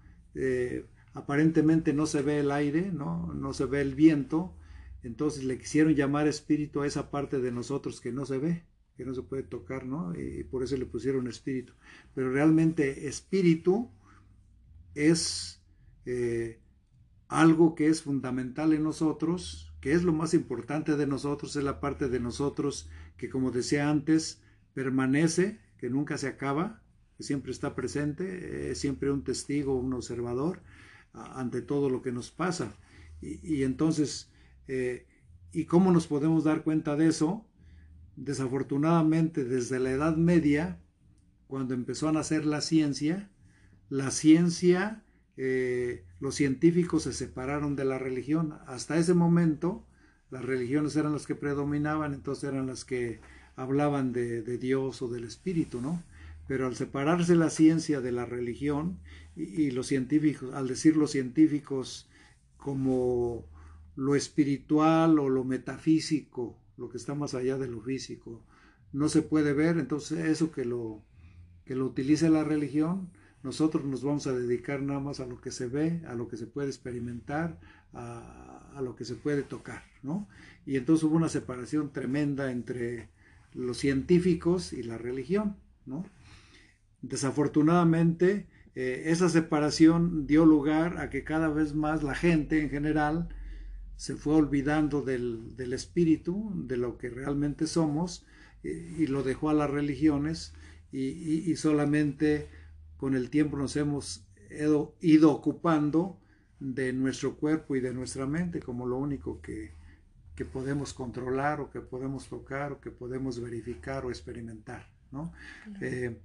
aparentemente 1.14 1.92
no 1.92 2.07
se 2.07 2.23
ve 2.23 2.40
el 2.40 2.50
aire, 2.50 2.90
¿no? 2.92 3.33
no 3.35 3.52
se 3.52 3.66
ve 3.66 3.81
el 3.81 3.95
viento, 3.95 4.57
entonces 5.02 5.45
le 5.45 5.59
quisieron 5.59 5.95
llamar 5.95 6.28
espíritu 6.28 6.83
a 6.83 6.87
esa 6.87 7.11
parte 7.11 7.40
de 7.40 7.52
nosotros 7.52 8.00
que 8.00 8.12
no 8.12 8.25
se 8.25 8.38
ve, 8.38 8.64
que 8.97 9.04
no 9.04 9.14
se 9.14 9.23
puede 9.23 9.42
tocar, 9.42 9.85
¿no? 9.85 10.14
Y 10.14 10.45
por 10.45 10.62
eso 10.62 10.76
le 10.76 10.87
pusieron 10.87 11.26
espíritu. 11.26 11.75
Pero 12.14 12.31
realmente 12.31 13.09
espíritu 13.09 13.90
es 14.95 15.61
eh, 16.07 16.61
algo 17.28 17.75
que 17.75 17.88
es 17.88 18.02
fundamental 18.02 18.73
en 18.73 18.85
nosotros, 18.85 19.75
que 19.81 19.92
es 19.92 20.04
lo 20.04 20.12
más 20.12 20.35
importante 20.35 20.97
de 20.97 21.07
nosotros, 21.07 21.57
es 21.57 21.64
la 21.64 21.81
parte 21.81 22.09
de 22.09 22.21
nosotros 22.21 22.88
que, 23.16 23.28
como 23.28 23.50
decía 23.50 23.90
antes, 23.90 24.40
permanece, 24.75 25.61
que 25.78 25.90
nunca 25.90 26.16
se 26.16 26.28
acaba, 26.28 26.83
que 27.16 27.25
siempre 27.25 27.50
está 27.50 27.75
presente, 27.75 28.71
es 28.71 28.78
siempre 28.78 29.11
un 29.11 29.25
testigo, 29.25 29.75
un 29.75 29.92
observador, 29.95 30.62
ante 31.12 31.62
todo 31.62 31.90
lo 31.90 32.02
que 32.02 32.12
nos 32.12 32.31
pasa. 32.31 32.76
Y, 33.21 33.62
entonces, 33.62 34.31
eh, 34.66 35.07
¿y 35.52 35.66
cómo 35.66 35.92
nos 35.92 36.07
podemos 36.07 36.45
dar 36.45 36.64
cuenta 36.64 36.97
de 36.97 37.09
eso? 37.09 37.47
Desafortunadamente, 38.16 39.45
desde 39.45 39.78
la 39.78 39.92
Edad 39.92 40.16
Media, 40.16 40.81
cuando 41.47 41.75
empezó 41.75 42.09
a 42.09 42.12
nacer 42.12 42.45
la 42.45 42.61
ciencia, 42.61 43.31
la 43.88 44.11
ciencia, 44.11 45.04
eh, 45.37 46.04
los 46.19 46.35
científicos 46.35 47.04
se 47.04 47.12
separaron 47.12 47.76
de 47.76 47.85
la 47.85 47.99
religión. 47.99 48.59
Hasta 48.66 48.97
ese 48.97 49.14
momento, 49.14 49.87
las 50.31 50.45
religiones 50.45 50.97
eran 50.97 51.12
las 51.12 51.26
que 51.26 51.35
predominaban, 51.35 52.14
entonces 52.14 52.45
eran 52.45 52.66
las 52.66 52.85
que 52.85 53.21
hablaban 53.54 54.12
de, 54.12 54.42
de 54.42 54.59
Dios 54.59 55.02
o 55.02 55.09
del 55.09 55.25
Espíritu, 55.25 55.81
¿no? 55.81 56.02
Pero 56.46 56.66
al 56.66 56.76
separarse 56.76 57.34
la 57.34 57.50
ciencia 57.50 58.00
de 58.00 58.12
la 58.12 58.26
religión 58.26 58.99
y, 59.37 59.70
los 59.70 59.87
científicos, 59.87 60.54
al 60.54 60.68
decir 60.68 60.96
los 60.96 61.12
científicos 61.12 62.08
como 62.56 63.46
lo 63.96 64.14
espiritual 64.14 65.18
o 65.18 65.28
lo 65.28 65.44
metafísico, 65.44 66.58
lo 66.76 66.88
que 66.88 66.96
está 66.96 67.14
más 67.14 67.34
allá 67.34 67.58
de 67.58 67.68
lo 67.68 67.80
físico, 67.80 68.44
no 68.92 69.08
se 69.08 69.22
puede 69.22 69.52
ver, 69.52 69.78
entonces 69.78 70.26
eso 70.26 70.52
que 70.52 70.64
lo, 70.64 71.02
que 71.64 71.75
lo 71.75 71.87
utilice 71.87 72.28
la 72.28 72.44
religión, 72.44 73.11
nosotros 73.42 73.84
nos 73.84 74.02
vamos 74.02 74.26
a 74.26 74.32
dedicar 74.32 74.82
nada 74.82 75.00
más 75.00 75.20
a 75.20 75.26
lo 75.26 75.40
que 75.40 75.50
se 75.50 75.66
ve, 75.66 76.02
a 76.06 76.14
lo 76.14 76.28
que 76.28 76.37
se 76.37 76.46
puede 76.46 76.68
experimentar, 76.68 77.58
a, 77.92 78.70
a, 78.76 78.82
lo 78.82 78.94
que 78.94 79.04
se 79.04 79.14
puede 79.14 79.42
tocar, 79.42 79.82
¿no? 80.02 80.28
Y 80.64 80.76
entonces 80.76 81.04
hubo 81.04 81.16
una 81.16 81.28
separación 81.28 81.92
tremenda 81.92 82.52
entre 82.52 83.08
los 83.52 83.78
científicos 83.78 84.72
y 84.72 84.82
la 84.82 84.96
religión, 84.96 85.56
¿no? 85.87 86.04
Desafortunadamente, 87.02 88.47
eh, 88.75 89.04
esa 89.06 89.28
separación 89.28 90.26
dio 90.26 90.47
lugar 90.47 90.99
a 90.99 91.11
que 91.11 91.25
cada 91.25 91.49
vez 91.49 91.75
más 91.75 92.02
la 92.02 92.14
gente 92.14 92.62
en 92.62 92.71
general 92.71 93.28
se 93.97 94.16
fue 94.16 94.35
olvidando 94.35 95.02
del, 95.02 95.54
espíritu, 95.73 96.52
de 96.54 96.76
lo 96.76 96.99
que 96.99 97.11
realmente 97.11 97.66
somos, 97.66 98.25
y 98.64 99.06
lo 99.09 99.23
dejó 99.23 99.50
a 99.50 99.54
las 99.54 99.71
religiones, 99.71 100.54
y, 100.92 101.54
solamente 101.56 102.49
con 102.97 103.14
el 103.14 103.30
tiempo 103.30 103.56
nos 103.56 103.76
hemos 103.76 104.26
ido, 105.00 105.32
ocupando 105.32 106.18
de 106.61 106.92
nuestro 106.92 107.37
cuerpo 107.37 107.76
y 107.76 107.80
de 107.80 107.92
nuestra 107.92 108.26
mente 108.26 108.61
como 108.61 108.87
lo 108.87 108.99
único 108.99 109.40
que, 109.40 109.73
podemos 110.52 110.92
controlar 110.92 111.61
o 111.61 111.71
que 111.71 111.80
podemos 111.80 112.28
tocar 112.28 112.73
o 112.73 112.80
que 112.80 112.90
podemos 112.90 113.40
verificar 113.40 114.04
o 114.04 114.11
experimentar. 114.11 114.88
¿no? 115.12 115.32
Eh, 115.80 116.18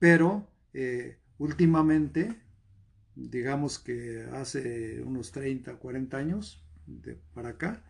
pero 0.00 0.48
eh, 0.72 1.18
últimamente, 1.38 2.34
digamos 3.14 3.78
que 3.78 4.26
hace 4.32 5.00
unos 5.02 5.30
30, 5.30 5.76
40 5.76 6.16
años 6.16 6.66
de, 6.86 7.20
para 7.34 7.50
acá, 7.50 7.84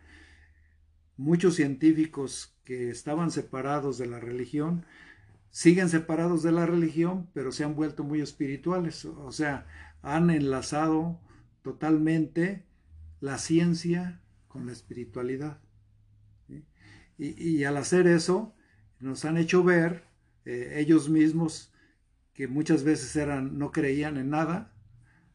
muchos 1.17 1.55
científicos 1.55 2.55
que 2.63 2.91
estaban 2.91 3.31
separados 3.31 3.97
de 3.97 4.05
la 4.05 4.19
religión 4.19 4.85
siguen 5.49 5.89
separados 5.89 6.43
de 6.43 6.51
la 6.51 6.65
religión, 6.65 7.29
pero 7.33 7.51
se 7.51 7.63
han 7.63 7.75
vuelto 7.75 8.03
muy 8.03 8.21
espirituales, 8.21 9.05
o 9.05 9.31
sea, 9.31 9.67
han 10.01 10.29
enlazado 10.29 11.19
totalmente 11.61 12.65
la 13.19 13.37
ciencia 13.37 14.21
con 14.47 14.65
la 14.65 14.71
espiritualidad. 14.71 15.59
Y, 17.17 17.63
al 17.65 17.77
hacer 17.77 18.07
eso, 18.07 18.55
nos 18.99 19.25
han 19.25 19.37
hecho 19.37 19.63
ver 19.63 20.05
eh, 20.43 20.77
ellos 20.77 21.07
mismos 21.07 21.70
que 22.41 22.47
muchas 22.47 22.83
veces 22.83 23.15
eran, 23.17 23.59
no 23.59 23.71
creían 23.71 24.17
en 24.17 24.31
nada, 24.31 24.73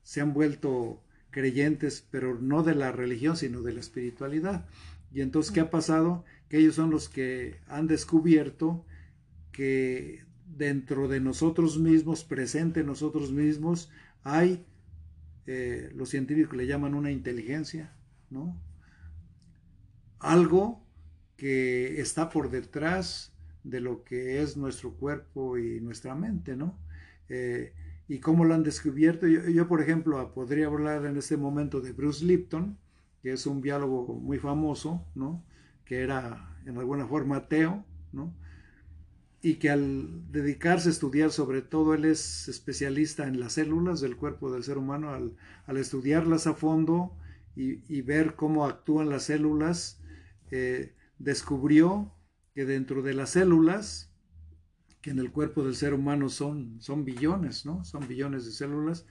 se 0.03 0.21
han 0.21 0.35
vuelto 0.35 1.05
creyentes, 1.31 2.05
pero 2.11 2.37
no 2.41 2.65
de 2.65 2.75
la 2.75 2.91
religión, 2.91 3.37
sino 3.37 3.63
de 3.63 3.75
la 3.75 3.79
espiritualidad. 3.79 4.67
Y 5.13 5.21
entonces, 5.21 5.53
¿qué 5.53 5.61
ha 5.61 5.71
pasado? 5.71 6.25
Que 6.49 6.59
ellos 6.59 6.75
son 6.75 6.91
los 6.91 7.09
que 7.09 7.61
han 7.69 7.87
descubierto 7.87 8.85
que 9.53 10.25
dentro 10.49 11.07
de 11.07 11.21
nosotros 11.21 11.79
mismos, 11.79 12.25
presente 12.25 12.81
en 12.81 12.87
nosotros 12.87 13.31
mismos, 13.31 13.89
hay, 14.25 14.67
eh, 15.47 15.93
los 15.95 16.09
científicos 16.09 16.57
le 16.57 16.67
llaman 16.67 16.93
una 16.93 17.13
inteligencia, 17.13 17.95
¿no? 18.31 18.61
Algo 20.19 20.85
que 21.37 22.01
está 22.01 22.31
por 22.31 22.51
detrás 22.51 23.33
de 23.63 23.79
lo 23.81 24.03
que 24.03 24.43
es 24.43 24.57
nuestro 24.57 24.95
cuerpo 24.95 25.57
y 25.57 25.81
nuestra 25.81 26.17
mente, 26.17 26.57
¿no? 26.57 26.85
Eh, 27.29 27.73
y 28.09 28.21
cómo 28.21 28.45
lo 28.45 28.55
han 28.55 28.63
descubierto. 28.63 29.27
Yo, 29.27 29.69
por 29.69 29.81
ejemplo, 29.81 30.33
podría 30.33 30.67
hablar 30.67 31.07
en 31.07 31.17
este 31.17 31.37
momento 31.37 31.81
de 31.81 31.93
Bruce 31.93 32.25
Lipton, 32.25 32.79
que 33.23 33.33
es 33.33 33.47
un 33.47 33.61
biólogo 33.61 34.15
muy 34.15 34.39
famoso, 34.39 35.05
¿no? 35.15 35.45
que 35.85 36.03
era 36.03 36.57
en 36.67 36.79
alguna 36.79 37.07
forma 37.07 37.37
ateo, 37.37 37.85
¿no? 38.13 38.35
y 39.43 39.55
que 39.57 39.71
al 39.71 40.31
dedicarse 40.33 40.89
a 40.89 40.93
estudiar 40.93 41.31
sobre 41.31 41.63
todo, 41.63 41.95
él 41.95 42.05
es 42.05 42.49
especialista 42.49 43.29
en 43.29 43.39
las 43.39 43.53
células 43.53 44.01
del 44.01 44.17
cuerpo 44.17 44.51
del 44.51 44.65
ser 44.65 44.79
humano, 44.79 45.11
al, 45.11 45.77
estudiarlas 45.77 46.47
a 46.47 46.55
fondo 46.55 47.17
y, 47.55 48.03
ver 48.03 48.35
cómo 48.35 48.67
actúan 48.67 49.09
las 49.09 49.25
células, 49.25 50.03
eh, 50.51 50.95
descubrió 51.19 52.13
que 52.55 52.65
dentro 52.65 53.03
de 53.03 53.15
las 53.15 53.31
células 53.31 54.06
que 55.07 55.13
en 55.13 55.21
el 55.21 55.31
cuerpo 55.31 55.63
del 55.63 55.77
ser 55.77 55.95
humano 55.95 56.29
son, 56.29 56.81
son 56.81 57.05
billones, 57.05 57.65
¿no? 57.65 57.85
Son 57.85 58.09
billones 58.09 58.45
de 58.45 58.51
células, 58.51 59.07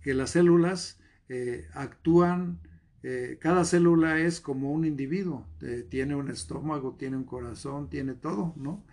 que 0.00 0.14
las 0.14 0.30
células 0.30 1.00
eh, 1.28 1.66
actúan, 1.74 2.60
eh, 3.02 3.36
cada 3.40 3.64
célula 3.64 4.20
es 4.20 4.40
como 4.40 4.70
un 4.70 4.84
individuo, 4.84 5.48
eh, 5.60 5.84
tiene 5.90 6.14
un 6.14 6.30
estómago, 6.30 6.94
tiene 6.96 7.16
un 7.16 7.24
corazón, 7.24 7.90
tiene 7.90 8.14
todo, 8.14 8.54
¿no? 8.56 8.86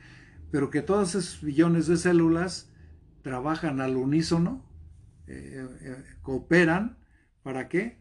Pero 0.50 0.72
que 0.72 0.82
todos 0.82 1.14
esos 1.14 1.44
billones 1.44 1.86
de 1.86 1.96
células 1.96 2.74
trabajan 3.22 3.80
al 3.80 3.96
unísono, 3.96 4.66
cooperan, 6.24 6.98
¿para 7.44 7.70
qué? 7.70 8.00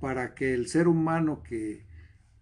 Para 0.00 0.34
que 0.34 0.54
el 0.54 0.66
ser 0.66 0.88
humano 0.88 1.42
que, 1.42 1.84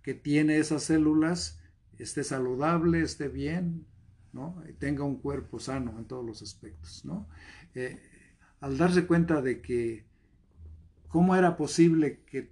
que 0.05 0.15
tiene 0.15 0.59
esas 0.59 0.85
células 0.85 1.61
esté 1.99 2.23
saludable, 2.23 3.03
esté 3.03 3.27
bien, 3.27 3.90
y 4.69 4.73
tenga 4.75 5.05
un 5.05 5.17
cuerpo 5.17 5.59
sano 5.59 5.99
en 5.99 6.05
todos 6.05 6.25
los 6.25 6.43
aspectos, 6.43 7.05
¿no? 7.05 7.29
Eh, 7.75 8.01
al 8.61 8.79
darse 8.79 9.07
cuenta 9.07 9.43
de 9.43 9.61
que 9.61 10.05
cómo 11.09 11.35
era 11.35 11.57
posible 11.57 12.21
que 12.27 12.51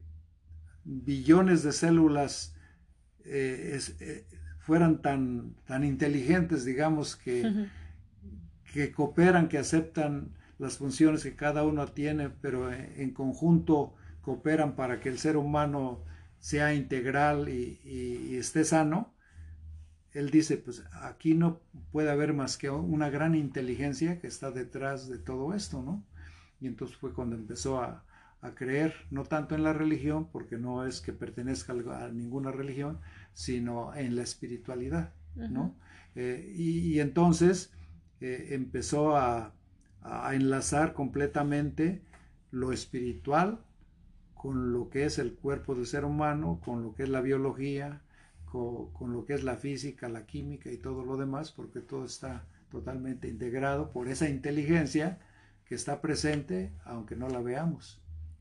billones 0.84 1.62
de 1.62 1.72
células 1.72 2.56
eh, 3.24 3.78
eh, 4.00 4.26
fueran 4.58 5.02
tan, 5.02 5.54
tan 5.66 5.84
inteligentes, 5.84 6.64
digamos, 6.64 7.14
que, 7.14 7.68
que 8.72 8.90
cooperan, 8.90 9.48
que 9.48 9.58
aceptan 9.58 10.34
las 10.58 10.78
funciones 10.78 11.22
que 11.22 11.36
cada 11.36 11.62
uno 11.64 11.86
tiene, 11.86 12.30
pero 12.30 12.72
en, 12.72 13.12
conjunto 13.12 13.94
cooperan 14.22 14.74
para 14.74 15.00
que 15.00 15.08
el 15.10 15.18
ser 15.18 15.36
humano 15.36 16.02
sea 16.40 16.74
integral 16.74 17.48
y 17.48 18.34
esté 18.36 18.64
sano, 18.64 19.14
él 20.18 20.30
dice, 20.30 20.56
pues 20.56 20.84
aquí 21.02 21.34
no 21.34 21.60
puede 21.92 22.10
haber 22.10 22.34
más 22.34 22.56
que 22.58 22.70
una 22.70 23.10
gran 23.10 23.34
inteligencia 23.34 24.20
que 24.20 24.26
está 24.26 24.50
detrás 24.50 25.08
de 25.08 25.18
todo 25.18 25.54
esto, 25.54 25.82
¿no? 25.82 26.04
Y 26.60 26.66
entonces 26.66 26.96
fue 26.96 27.14
cuando 27.14 27.36
empezó 27.36 27.80
a, 27.80 28.04
a 28.40 28.54
creer 28.54 28.94
no 29.10 29.24
tanto 29.24 29.54
en 29.54 29.64
la 29.64 29.72
religión, 29.72 30.28
porque 30.30 30.58
no 30.58 30.86
es 30.86 31.00
que 31.00 31.12
pertenezca 31.12 31.72
a 31.72 32.08
ninguna 32.08 32.52
religión, 32.52 33.00
sino 33.32 33.94
en 33.94 34.16
la 34.16 34.22
espiritualidad, 34.22 35.12
¿no? 35.34 35.74
Eh, 36.14 36.52
y, 36.56 37.00
entonces 37.00 37.72
eh, 38.20 38.48
empezó 38.50 39.16
a, 39.16 39.54
enlazar 40.32 40.94
completamente 40.94 42.02
lo 42.50 42.72
espiritual 42.72 43.60
con 44.34 44.72
lo 44.72 44.88
que 44.88 45.04
es 45.04 45.18
el 45.18 45.34
cuerpo 45.34 45.74
del 45.74 45.86
ser 45.86 46.04
humano, 46.04 46.60
con 46.64 46.82
lo 46.82 46.94
que 46.94 47.02
es 47.02 47.08
la 47.10 47.20
biología, 47.20 48.00
con, 48.50 49.12
lo 49.12 49.24
que 49.24 49.34
es 49.34 49.44
la 49.44 49.56
física, 49.56 50.08
la 50.08 50.26
química 50.26 50.70
y 50.70 50.78
todo 50.78 51.04
lo 51.04 51.16
demás, 51.16 51.52
porque 51.52 51.80
todo 51.80 52.04
está 52.04 52.44
totalmente 52.70 53.28
integrado 53.28 53.90
por 53.90 54.08
esa 54.08 54.28
inteligencia 54.28 55.18
que 55.64 55.74
está 55.74 56.00
presente 56.00 56.72
aunque 56.84 57.16
no 57.16 57.28
la 57.28 57.40
veamos. 57.40 58.00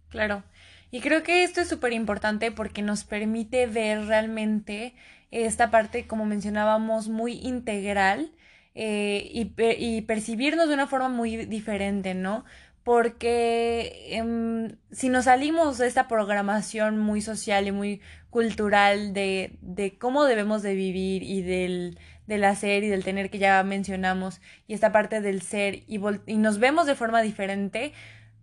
Claro. 0.10 0.44
Y 0.90 1.02
creo 1.02 1.24
que 1.24 1.44
esto 1.44 1.62
es 1.62 1.68
súper 1.68 1.94
importante 1.94 2.52
porque 2.52 2.82
nos 2.82 3.04
permite 3.04 3.68
ver 3.68 4.06
realmente 4.06 4.96
esta 5.32 5.70
parte, 5.70 6.08
como 6.08 6.26
mencionábamos, 6.26 7.10
muy 7.10 7.34
integral 7.34 8.32
eh, 8.80 9.30
y, 9.34 10.02
percibirnos 10.02 10.68
de 10.68 10.76
una 10.76 10.86
forma 10.86 11.10
muy 11.10 11.46
diferente, 11.48 12.14
¿no? 12.14 12.46
Porque 12.88 14.16
em, 14.16 14.78
si 14.94 15.10
nos 15.10 15.26
salimos 15.26 15.78
de 15.78 15.88
esta 15.88 16.08
programación 16.08 16.98
muy 17.00 17.20
social 17.20 17.68
y 17.68 17.74
muy 17.74 18.00
cultural 18.30 19.14
de, 19.14 19.58
de 19.60 19.98
cómo 19.98 20.24
debemos 20.24 20.62
de 20.62 20.74
vivir 20.74 21.22
y 21.22 21.42
del, 21.42 22.00
del 22.28 22.46
hacer 22.46 22.86
y 22.86 22.88
del 22.88 23.04
tener 23.04 23.30
que 23.30 23.40
ya 23.40 23.62
mencionamos 23.64 24.40
y 24.68 24.74
esta 24.74 24.94
parte 24.94 25.20
del 25.20 25.42
ser 25.42 25.84
y, 25.86 26.00
nos 26.38 26.60
vemos 26.60 26.88
de 26.88 26.96
forma 26.96 27.22
diferente, 27.22 27.92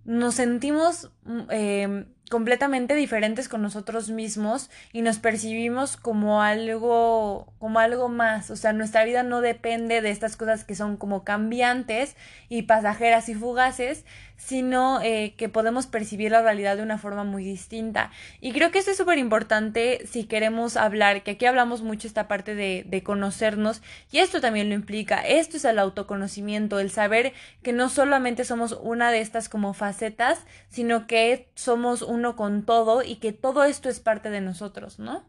nos 0.05 0.35
sentimos 0.35 1.11
eh, 1.49 2.05
completamente 2.31 2.95
diferentes 2.95 3.49
con 3.49 3.63
nosotros 3.63 4.11
mismos 4.11 4.71
y 4.93 5.03
nos 5.03 5.19
percibimos 5.19 5.97
como 5.97 6.43
algo 6.43 7.53
como 7.59 7.79
algo 7.79 8.09
más, 8.09 8.51
o 8.51 8.57
sea, 8.57 8.73
nuestra 8.73 9.05
vida 9.05 9.23
no 9.23 9.41
depende 9.43 10.01
de 10.01 10.11
estas 10.11 10.37
cosas 10.37 10.65
que 10.65 10.75
son 10.75 10.97
como 10.97 11.23
cambiantes 11.23 12.17
y 12.49 12.63
pasajeras 12.63 13.29
y 13.29 13.35
fugaces, 13.35 14.05
sino 14.45 15.01
eh, 15.03 15.35
que 15.39 15.49
podemos 15.49 15.87
percibir 15.87 16.31
la 16.31 16.43
realidad 16.43 16.77
de 16.77 16.83
una 16.83 16.99
forma 16.99 17.25
muy 17.25 17.45
distinta. 17.45 18.11
Y 18.41 18.53
creo 18.53 18.71
que 18.71 18.79
esto 18.79 18.91
es 18.91 18.97
súper 18.97 19.19
importante 19.19 20.07
si 20.07 20.25
queremos 20.25 20.77
hablar, 20.77 21.23
que 21.23 21.33
aquí 21.33 21.47
hablamos 21.47 21.83
mucho 21.83 22.07
esta 22.07 22.29
parte 22.29 22.55
de, 22.55 22.85
de 22.87 23.03
conocernos 23.03 23.81
y 24.13 24.19
esto 24.19 24.41
también 24.41 24.69
lo 24.69 24.75
implica, 24.75 25.21
esto 25.21 25.57
es 25.57 25.65
el 25.65 25.79
autoconocimiento, 25.79 26.79
el 26.79 26.91
saber 26.91 27.33
que 27.63 27.73
no 27.73 27.89
solamente 27.89 28.45
somos 28.45 28.79
una 28.83 29.11
de 29.11 29.21
estas 29.21 29.49
como 29.49 29.73
facetas, 29.73 30.45
sino 30.69 31.07
que 31.07 31.49
somos 31.55 32.03
uno 32.03 32.37
con 32.37 32.65
todo 32.65 33.03
y 33.03 33.17
que 33.17 33.33
todo 33.33 33.65
esto 33.65 33.89
es 33.89 34.01
parte 34.01 34.29
de 34.29 34.43
nosotros, 34.43 34.99
¿no? 34.99 35.25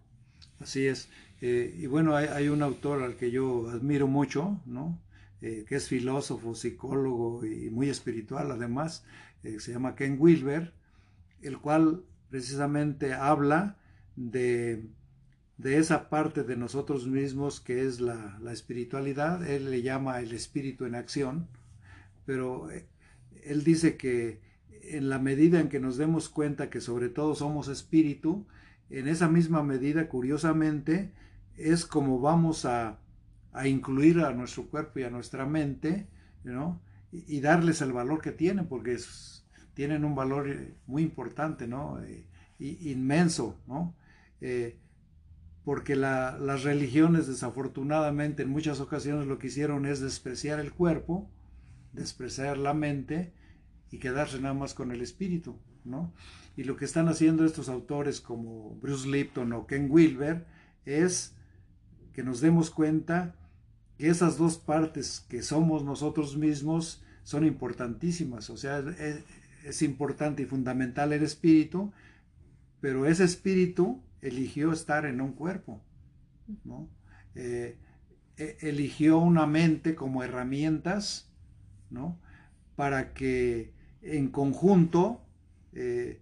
Así 0.59 0.87
es. 0.87 1.09
Eh, 1.41 1.75
y 1.77 1.87
bueno, 1.87 2.15
hay, 2.15 2.47
un 2.47 2.63
autor 2.63 3.03
al 3.03 3.15
que 3.15 3.29
yo 3.31 3.69
admiro 3.69 4.07
mucho, 4.07 4.59
¿no? 4.65 4.97
Eh, 5.45 5.63
que 5.67 5.75
es 5.75 5.87
filósofo, 5.87 6.55
psicólogo 6.55 7.45
y 7.45 7.69
muy 7.69 7.87
espiritual 7.87 8.49
además, 8.49 9.05
eh, 9.43 9.59
se 9.59 9.73
llama 9.73 9.93
Ken 9.93 10.17
Wilber, 10.19 10.73
el 11.43 11.59
cual 11.59 12.03
precisamente 12.31 13.13
habla 13.13 13.77
de, 14.15 14.87
de 15.59 15.77
esa 15.77 16.09
parte 16.09 16.41
de 16.41 16.57
nosotros 16.57 17.05
mismos 17.05 17.61
que 17.61 17.85
es 17.85 18.01
la, 18.01 18.39
la, 18.41 18.53
espiritualidad, 18.53 19.47
él 19.47 19.69
le 19.69 19.83
llama 19.83 20.19
el 20.19 20.33
espíritu 20.33 20.85
en 20.85 20.95
acción, 20.95 21.47
pero 22.25 22.69
él 23.43 23.63
dice 23.63 23.97
que 23.97 24.41
en 24.81 25.09
la 25.09 25.19
medida 25.19 25.59
en 25.59 25.69
que 25.69 25.79
nos 25.79 25.97
demos 25.97 26.27
cuenta 26.27 26.71
que 26.71 26.81
sobre 26.81 27.09
todo 27.09 27.35
somos 27.35 27.67
espíritu, 27.67 28.47
en 28.89 29.07
esa 29.07 29.29
misma 29.29 29.61
medida, 29.61 30.09
curiosamente, 30.09 31.11
es 31.55 31.85
como 31.85 32.19
vamos 32.19 32.65
a, 32.65 32.97
incluir 33.63 34.19
a 34.19 34.33
nuestro 34.33 34.67
cuerpo 34.67 34.99
y 34.99 35.03
a 35.03 35.09
nuestra 35.09 35.45
mente, 35.45 36.07
¿no? 36.43 36.81
Y, 37.11 37.39
darles 37.39 37.81
el 37.81 37.93
valor 37.93 38.21
que 38.21 38.31
tienen, 38.31 38.67
porque 38.67 38.97
tienen 39.73 40.03
un 40.03 40.15
valor 40.15 40.49
eh, 40.49 40.75
muy 40.85 41.03
importante, 41.03 41.67
¿no? 41.67 42.01
Eh, 42.03 42.25
inmenso, 42.59 43.57
¿no? 43.67 43.95
Eh, 44.41 44.77
porque 45.63 45.95
las 45.95 46.63
religiones 46.63 47.25
desafortunadamente 47.25 48.43
en 48.43 48.49
muchas 48.49 48.79
ocasiones 48.79 49.25
lo 49.25 49.39
que 49.39 49.47
hicieron 49.47 49.87
es 49.87 49.99
despreciar 49.99 50.59
el 50.59 50.71
cuerpo, 50.71 51.27
despreciar 51.91 52.57
la 52.57 52.75
mente 52.75 53.33
y 53.89 53.97
quedarse 53.97 54.39
nada 54.39 54.53
más 54.53 54.75
con 54.75 54.91
el 54.91 55.01
espíritu, 55.01 55.57
¿no? 55.83 56.13
Y 56.55 56.65
lo 56.65 56.75
que 56.75 56.85
están 56.85 57.07
haciendo 57.07 57.45
estos 57.45 57.67
autores 57.67 58.21
como 58.21 58.75
Bruce 58.75 59.07
Lipton 59.07 59.53
o 59.53 59.65
Ken 59.65 59.87
Wilber 59.89 60.45
es 60.85 61.35
que 62.13 62.23
nos 62.23 62.41
demos 62.41 62.69
cuenta 62.69 63.35
esas 63.97 64.37
dos 64.37 64.57
partes 64.57 65.25
que 65.29 65.41
somos 65.41 65.83
nosotros 65.83 66.37
mismos 66.37 67.03
son 67.23 67.45
importantísimas, 67.45 68.49
o 68.49 68.57
sea, 68.57 68.83
es, 69.63 69.81
importante 69.81 70.43
y 70.43 70.45
fundamental 70.45 71.11
el 71.11 71.23
espíritu, 71.23 71.91
pero 72.81 73.07
ese 73.07 73.23
espíritu 73.23 74.03
eligió 74.21 74.71
estar 74.71 75.05
en 75.05 75.21
un 75.21 75.33
cuerpo, 75.33 75.81
¿no? 76.63 76.87
Eh, 77.33 77.77
e, 78.37 78.57
eligió 78.61 79.17
una 79.17 79.47
mente 79.47 79.95
como 79.95 80.23
herramientas, 80.23 81.31
¿no? 81.89 82.19
Para 82.75 83.13
que 83.13 83.73
en 84.03 84.27
conjunto, 84.29 85.21
eh, 85.73 86.21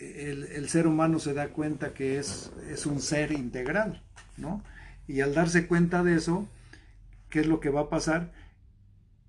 el, 0.00 0.68
ser 0.68 0.86
humano 0.86 1.18
se 1.18 1.32
da 1.32 1.48
cuenta 1.48 1.94
que 1.94 2.18
es, 2.18 2.52
es, 2.68 2.84
un 2.84 3.00
ser 3.00 3.32
integral, 3.32 4.02
¿no? 4.36 4.62
Y 5.08 5.20
al 5.22 5.34
darse 5.34 5.66
cuenta 5.66 6.04
de 6.04 6.14
eso, 6.14 6.48
¿qué 7.30 7.40
es 7.40 7.46
lo 7.46 7.58
que 7.58 7.70
va 7.70 7.82
a 7.82 7.88
pasar? 7.90 8.30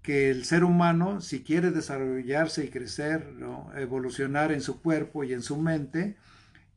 Que 0.04 0.30
el 0.30 0.46
ser 0.46 0.64
humano, 0.64 1.22
si 1.22 1.42
quiere 1.42 1.72
desarrollarse 1.72 2.66
y 2.66 2.70
crecer, 2.70 3.34
evolucionar 3.78 4.52
en 4.52 4.62
su 4.62 4.82
cuerpo 4.82 5.24
y 5.24 5.34
en 5.34 5.42
su 5.42 5.58
mente, 5.58 6.18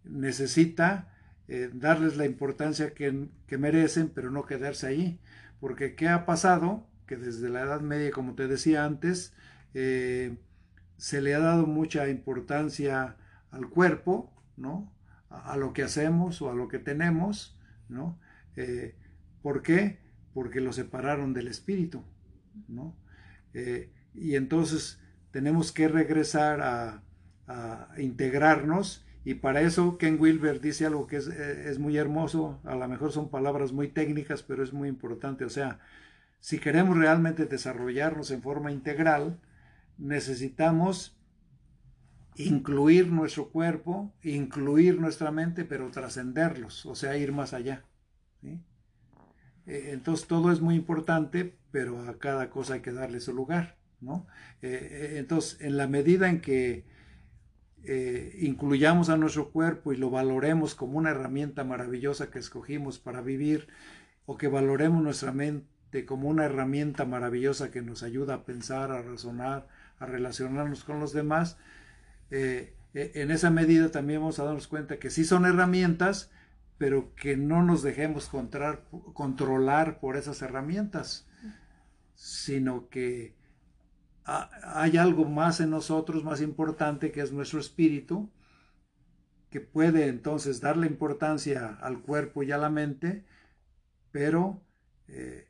necesita 0.04 1.12
eh, 1.48 1.70
darles 1.74 2.16
la 2.16 2.24
importancia 2.24 2.94
que, 2.94 3.28
que 3.46 3.58
merecen, 3.58 4.08
pero 4.08 4.30
no 4.30 4.46
quedarse 4.46 4.86
ahí. 4.86 5.20
Porque 5.60 5.94
¿qué 5.94 6.08
ha 6.08 6.24
pasado? 6.24 6.86
Que 7.06 7.16
desde 7.16 7.50
la 7.50 7.62
Edad 7.62 7.80
Media, 7.80 8.10
como 8.10 8.34
te 8.34 8.48
decía 8.48 8.84
antes, 8.84 9.34
eh, 9.74 10.36
se 10.96 11.20
le 11.20 11.34
ha 11.34 11.40
dado 11.40 11.66
mucha 11.66 12.08
importancia 12.08 13.16
al 13.50 13.68
cuerpo, 13.68 14.32
¿no? 14.56 14.92
A, 15.30 15.56
lo 15.56 15.72
que 15.72 15.82
hacemos 15.82 16.42
o 16.42 16.50
a 16.50 16.54
lo 16.54 16.68
que 16.68 16.78
tenemos, 16.78 17.58
¿no? 17.88 18.18
Eh, 18.56 18.94
¿Por 19.42 19.62
qué? 19.62 19.98
Porque 20.34 20.60
lo 20.60 20.72
separaron 20.72 21.32
del 21.34 21.48
espíritu, 21.48 22.04
¿no? 22.68 22.96
Eh, 23.54 23.90
y 24.14 24.36
entonces 24.36 25.00
tenemos 25.30 25.72
que 25.72 25.88
regresar 25.88 26.60
a, 26.60 27.02
integrarnos 27.98 29.04
y 29.26 29.34
para 29.34 29.60
eso 29.60 29.98
Ken 29.98 30.16
Wilber 30.18 30.58
dice 30.58 30.86
algo 30.86 31.06
que 31.06 31.16
es, 31.16 31.26
es, 31.26 31.78
muy 31.78 31.98
hermoso, 31.98 32.60
a 32.64 32.74
lo 32.74 32.88
mejor 32.88 33.12
son 33.12 33.28
palabras 33.28 33.72
muy 33.72 33.88
técnicas, 33.88 34.42
pero 34.42 34.62
es 34.62 34.72
muy 34.72 34.88
importante, 34.88 35.44
o 35.44 35.50
sea, 35.50 35.78
si 36.40 36.58
queremos 36.58 36.96
realmente 36.96 37.44
desarrollarnos 37.44 38.30
en 38.30 38.40
forma 38.40 38.72
integral, 38.72 39.38
necesitamos 39.98 41.14
incluir 42.36 43.08
nuestro 43.08 43.50
cuerpo, 43.50 44.12
incluir 44.22 44.98
nuestra 45.00 45.30
mente, 45.30 45.64
pero 45.64 45.90
trascenderlos, 45.90 46.86
o 46.86 46.94
sea, 46.94 47.16
ir 47.16 47.32
más 47.32 47.52
allá. 47.52 47.84
Eh, 49.66 49.90
entonces 49.92 50.26
todo 50.26 50.52
es 50.52 50.60
muy 50.60 50.74
importante, 50.74 51.56
pero 51.70 52.02
a 52.08 52.18
cada 52.18 52.50
cosa 52.50 52.74
hay 52.74 52.80
que 52.80 52.92
darle 52.92 53.20
su 53.20 53.32
lugar. 53.32 53.76
¿no? 54.00 54.26
Eh, 54.60 54.88
eh, 54.90 55.18
entonces, 55.18 55.60
en 55.60 55.76
la 55.76 55.86
medida 55.86 56.28
en 56.28 56.40
que 56.40 56.90
incluyamos 58.38 59.08
a 59.08 59.16
nuestro 59.16 59.50
cuerpo 59.50 59.92
y 59.92 59.96
lo 59.96 60.08
valoremos 60.08 60.76
como 60.76 60.98
una 60.98 61.10
herramienta 61.10 61.64
maravillosa 61.64 62.30
que 62.30 62.38
escogimos 62.38 63.00
para 63.00 63.22
vivir, 63.22 63.66
o 64.24 64.36
que 64.36 64.46
valoremos 64.46 65.02
nuestra 65.02 65.32
mente 65.32 66.06
como 66.06 66.28
una 66.28 66.44
herramienta 66.44 67.04
maravillosa 67.04 67.72
que 67.72 67.82
nos 67.82 68.04
ayuda 68.04 68.34
a 68.34 68.44
pensar, 68.44 68.92
a 68.92 69.02
razonar, 69.02 69.66
a 69.98 70.06
relacionarnos 70.06 70.84
con 70.84 71.00
los 71.00 71.12
demás, 71.12 71.58
en 72.30 73.30
esa 73.32 73.50
medida 73.50 73.90
también 73.90 74.20
vamos 74.20 74.38
a 74.38 74.44
darnos 74.44 74.68
cuenta 74.68 75.00
que 75.00 75.10
sí 75.10 75.24
son 75.24 75.44
herramientas, 75.44 76.30
pero 76.82 77.14
que 77.14 77.36
no 77.36 77.62
nos 77.62 77.84
dejemos 77.84 78.28
controlar 79.14 80.00
por 80.00 80.16
esas 80.16 80.42
herramientas, 80.42 81.28
sino 82.16 82.88
que 82.88 83.36
hay 84.24 84.96
algo 84.96 85.24
más 85.24 85.60
en 85.60 85.70
nosotros, 85.70 86.24
más 86.24 86.40
importante, 86.40 87.12
que 87.12 87.20
es 87.20 87.30
nuestro 87.30 87.60
espíritu, 87.60 88.32
que 89.48 89.60
puede 89.60 90.08
entonces 90.08 90.60
darle 90.60 90.88
importancia 90.88 91.78
al 91.80 92.00
cuerpo 92.00 92.42
y 92.42 92.50
a 92.50 92.58
la 92.58 92.68
mente, 92.68 93.24
pero 94.10 94.60
eh, 95.06 95.46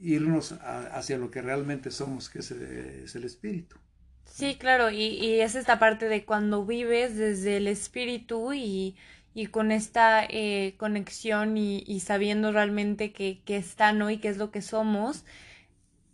irnos 0.00 0.58
hacia 0.60 1.18
lo 1.18 1.30
que 1.30 1.40
realmente 1.40 1.92
somos, 1.92 2.28
que 2.28 2.40
es 2.40 2.50
el, 2.50 3.22
espíritu. 3.22 3.76
Sí, 4.24 4.56
claro, 4.56 4.90
y, 4.90 5.04
y 5.04 5.40
es 5.40 5.54
esta 5.54 5.78
parte 5.78 6.08
de 6.08 6.24
cuando 6.24 6.66
vives 6.66 7.16
desde 7.16 7.58
el 7.58 7.68
espíritu 7.68 8.52
y, 8.52 8.96
y 9.38 9.46
con 9.46 9.70
esta 9.70 10.24
eh, 10.28 10.74
conexión 10.78 11.56
y, 11.56 12.00
sabiendo 12.00 12.50
realmente 12.50 13.12
que, 13.12 13.38
que 13.44 13.56
está, 13.56 13.92
¿no? 13.92 14.10
Y 14.10 14.18
qué 14.18 14.26
es 14.26 14.36
lo 14.36 14.50
que 14.50 14.62
somos, 14.62 15.24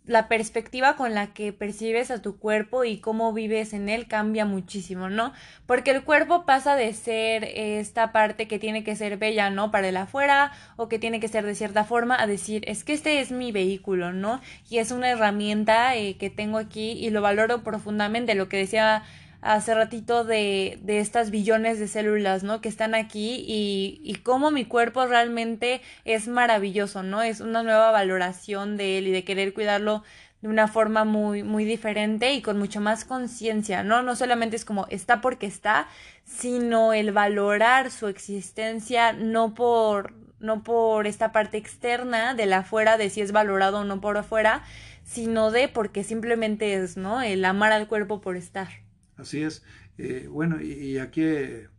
la 0.05 0.27
perspectiva 0.27 0.95
con 0.95 1.15
la 1.15 1.33
que 1.33 1.51
percibes 1.51 2.11
a 2.11 2.21
tu 2.21 2.37
cuerpo 2.37 2.83
y 2.83 2.99
cómo 2.99 3.33
vives 3.33 3.73
en 3.73 3.89
él 3.89 4.07
cambia 4.07 4.45
muchísimo, 4.45 5.09
¿no? 5.09 5.33
Porque 5.65 5.89
el 5.89 6.03
cuerpo 6.03 6.45
pasa 6.45 6.75
de 6.75 6.93
ser 6.93 7.45
esta 7.45 8.11
parte 8.11 8.47
que 8.47 8.59
tiene 8.59 8.83
que 8.83 8.95
ser 8.95 9.17
bella, 9.17 9.49
¿no? 9.49 9.71
Para 9.71 9.87
el 9.87 9.97
afuera 9.97 10.51
o 10.75 10.87
que 10.87 10.99
tiene 10.99 11.19
que 11.19 11.27
ser 11.27 11.47
de 11.47 11.55
cierta 11.55 11.83
forma 11.83 12.21
a 12.21 12.27
decir, 12.27 12.63
es 12.67 12.83
que 12.83 12.93
este 12.93 13.21
es 13.21 13.31
mi 13.31 13.51
vehículo, 13.51 14.13
¿no? 14.13 14.39
Y 14.69 14.77
es 14.77 14.91
una 14.91 15.09
herramienta 15.09 15.95
eh, 15.95 16.15
que 16.17 16.29
tengo 16.29 16.59
aquí 16.59 16.91
y 16.91 17.09
lo 17.09 17.23
valoro 17.23 17.63
profundamente, 17.63 18.35
lo 18.35 18.49
que 18.49 18.57
decía 18.57 19.01
hace 19.41 19.73
ratito 19.73 20.23
de, 20.23 20.79
de 20.81 20.99
estas 20.99 21.31
billones 21.31 21.79
de 21.79 21.87
células, 21.87 22.43
¿no? 22.43 22.61
Que 22.61 22.69
están 22.69 22.95
aquí 22.95 23.43
y, 23.47 24.01
y 24.03 24.15
cómo 24.15 24.51
mi 24.51 24.65
cuerpo 24.65 25.05
realmente 25.05 25.81
es 26.03 26.27
maravilloso, 26.27 27.03
¿no? 27.03 27.21
Es 27.21 27.41
una 27.41 27.63
nueva 27.63 27.91
valoración 27.91 28.77
de 28.77 28.97
él 28.97 29.07
y 29.07 29.11
de 29.11 29.23
querer 29.23 29.53
cuidarlo 29.53 30.03
de 30.45 30.49
una 30.49 30.67
forma 30.67 31.05
muy, 31.05 31.41
muy 31.41 31.65
diferente 31.65 32.33
y 32.33 32.43
con 32.43 32.59
mucho 32.59 32.79
más 32.79 33.03
conciencia, 33.03 33.83
¿no? 33.83 34.03
No 34.03 34.15
solamente 34.15 34.55
es 34.55 34.63
como 34.63 34.85
está 34.89 35.19
porque 35.19 35.47
está, 35.47 35.87
sino 36.23 36.93
el 36.93 37.11
valorar 37.11 37.89
su 37.89 38.07
existencia 38.07 39.11
no 39.13 39.55
por, 39.55 40.13
no 40.39 40.63
por 40.63 41.07
esta 41.07 41.31
parte 41.31 41.57
externa 41.57 42.35
de 42.35 42.45
la 42.45 42.59
afuera, 42.59 42.97
de 42.97 43.09
si 43.09 43.21
es 43.21 43.31
valorado 43.31 43.79
o 43.79 43.83
no 43.85 44.01
por 44.01 44.17
afuera, 44.17 44.63
sino 45.03 45.49
de 45.49 45.67
porque 45.67 46.03
simplemente 46.03 46.75
es, 46.75 46.95
¿no? 46.95 47.23
El 47.23 47.43
amar 47.43 47.71
al 47.71 47.87
cuerpo 47.87 48.21
por 48.21 48.37
estar. 48.37 48.84
Así 49.17 49.41
es. 49.41 49.63
Eh, 49.97 50.27
bueno, 50.29 50.61
y, 50.61 50.97
aquí 50.97 51.21
eh, 51.23 51.69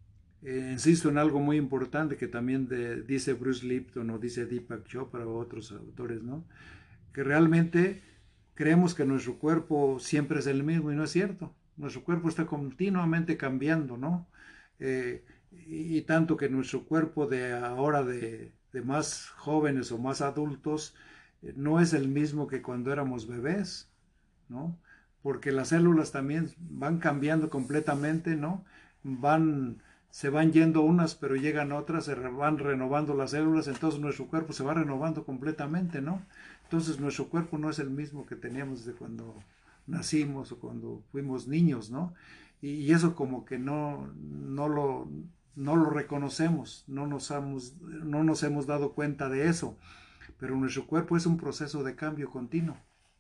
insisto 0.42 1.08
en 1.08 1.18
algo 1.18 1.40
muy 1.40 1.56
importante 1.56 2.16
que 2.16 2.28
también 2.28 2.68
dice 3.06 3.34
Bruce 3.34 3.66
Lipton 3.66 4.10
o 4.10 4.18
dice 4.18 4.46
Deepak 4.46 4.86
Chopra 4.86 5.26
o 5.26 5.38
otros 5.38 5.72
autores, 5.72 6.22
¿no? 6.22 6.44
Que 7.12 7.24
realmente 7.24 8.02
creemos 8.54 8.94
que 8.94 9.04
nuestro 9.04 9.38
cuerpo 9.38 9.98
siempre 10.00 10.40
es 10.40 10.46
el 10.46 10.64
mismo 10.64 10.90
y 10.90 10.96
no 10.96 11.04
es 11.04 11.10
cierto. 11.10 11.54
Nuestro 11.76 12.02
cuerpo 12.04 12.28
está 12.28 12.46
continuamente 12.46 13.36
cambiando, 13.36 13.96
¿no? 13.96 14.26
Eh, 14.78 15.24
y, 15.66 16.02
tanto 16.02 16.36
que 16.36 16.48
nuestro 16.48 16.84
cuerpo 16.84 17.26
de 17.26 17.52
ahora 17.52 18.02
de, 18.02 18.52
de 18.72 18.82
más 18.82 19.28
jóvenes 19.36 19.92
o 19.92 19.98
más 19.98 20.20
adultos 20.22 20.94
eh, 21.42 21.52
no 21.56 21.80
es 21.80 21.92
el 21.92 22.08
mismo 22.08 22.46
que 22.46 22.62
cuando 22.62 22.92
éramos 22.92 23.26
bebés, 23.26 23.90
¿no? 24.48 24.78
Porque 25.26 25.50
las 25.50 25.70
células 25.70 26.12
también 26.12 26.52
van 26.56 26.98
cambiando 26.98 27.50
completamente, 27.50 28.36
¿no? 28.36 28.64
Van, 29.02 29.82
se 30.08 30.30
van 30.30 30.52
yendo 30.52 30.82
unas, 30.82 31.16
pero 31.16 31.34
llegan 31.34 31.72
otras, 31.72 32.04
se 32.04 32.14
van 32.14 32.58
renovando 32.58 33.12
las 33.12 33.32
células, 33.32 33.66
entonces 33.66 33.98
nuestro 33.98 34.28
cuerpo 34.28 34.52
se 34.52 34.62
va 34.62 34.74
renovando 34.74 35.24
completamente, 35.24 36.00
¿no? 36.00 36.22
Entonces 36.62 37.00
nuestro 37.00 37.28
cuerpo 37.28 37.58
no 37.58 37.70
es 37.70 37.80
el 37.80 37.90
mismo 37.90 38.24
que 38.24 38.36
teníamos 38.36 38.84
desde 38.84 38.96
cuando 38.96 39.34
nacimos 39.88 40.52
o 40.52 40.60
cuando 40.60 41.02
fuimos 41.10 41.48
niños, 41.48 41.90
¿no? 41.90 42.14
Y, 42.62 42.92
eso 42.92 43.16
como 43.16 43.44
que 43.44 43.58
no, 43.58 44.08
no, 44.14 44.68
lo, 44.68 45.10
no 45.56 45.74
lo 45.74 45.90
reconocemos, 45.90 46.84
no 46.86 47.08
nos, 47.08 47.32
hemos, 47.32 47.76
no 47.80 48.22
nos 48.22 48.44
hemos 48.44 48.68
dado 48.68 48.92
cuenta 48.92 49.28
de 49.28 49.48
eso, 49.48 49.76
pero 50.38 50.54
nuestro 50.54 50.86
cuerpo 50.86 51.16
es 51.16 51.26
un 51.26 51.36
proceso 51.36 51.82
de 51.82 51.96
cambio 51.96 52.30
continuo, 52.30 52.76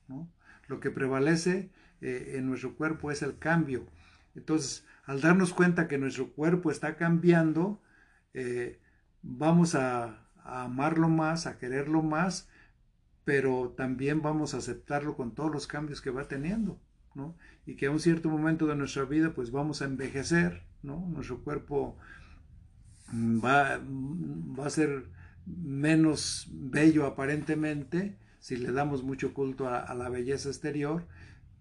¿no? 0.06 0.28
Lo 0.68 0.78
que 0.78 0.92
prevalece 0.92 1.68
eh, 2.00 2.34
en 2.36 2.46
nuestro 2.46 2.74
cuerpo 2.76 3.10
es 3.10 3.22
el 3.22 3.38
cambio. 3.38 3.86
Entonces, 4.34 4.84
al 5.04 5.20
darnos 5.20 5.52
cuenta 5.54 5.88
que 5.88 5.98
nuestro 5.98 6.32
cuerpo 6.32 6.70
está 6.70 6.96
cambiando, 6.96 7.80
eh, 8.34 8.80
vamos 9.22 9.74
a, 9.74 10.22
amarlo 10.44 11.08
más, 11.08 11.46
a 11.46 11.58
quererlo 11.58 12.02
más, 12.02 12.48
pero 13.24 13.74
también 13.76 14.22
vamos 14.22 14.54
a 14.54 14.58
aceptarlo 14.58 15.16
con 15.16 15.34
todos 15.34 15.50
los 15.50 15.66
cambios 15.66 16.00
que 16.00 16.10
va 16.10 16.28
teniendo, 16.28 16.80
¿no? 17.14 17.36
Y 17.66 17.74
que 17.74 17.86
a 17.86 17.90
un 17.90 17.98
cierto 17.98 18.28
momento 18.28 18.66
de 18.66 18.76
nuestra 18.76 19.04
vida, 19.04 19.34
pues 19.34 19.50
vamos 19.50 19.82
a 19.82 19.86
envejecer, 19.86 20.62
¿no? 20.82 21.04
Nuestro 21.08 21.42
cuerpo 21.42 21.96
va, 23.12 23.80
va 23.80 24.66
a 24.66 24.70
ser 24.70 25.08
menos 25.46 26.48
bello 26.52 27.06
aparentemente 27.06 28.16
si 28.38 28.56
le 28.56 28.70
damos 28.70 29.02
mucho 29.02 29.34
culto 29.34 29.68
a 29.68 29.92
la 29.94 30.08
belleza 30.08 30.48
exterior, 30.48 31.08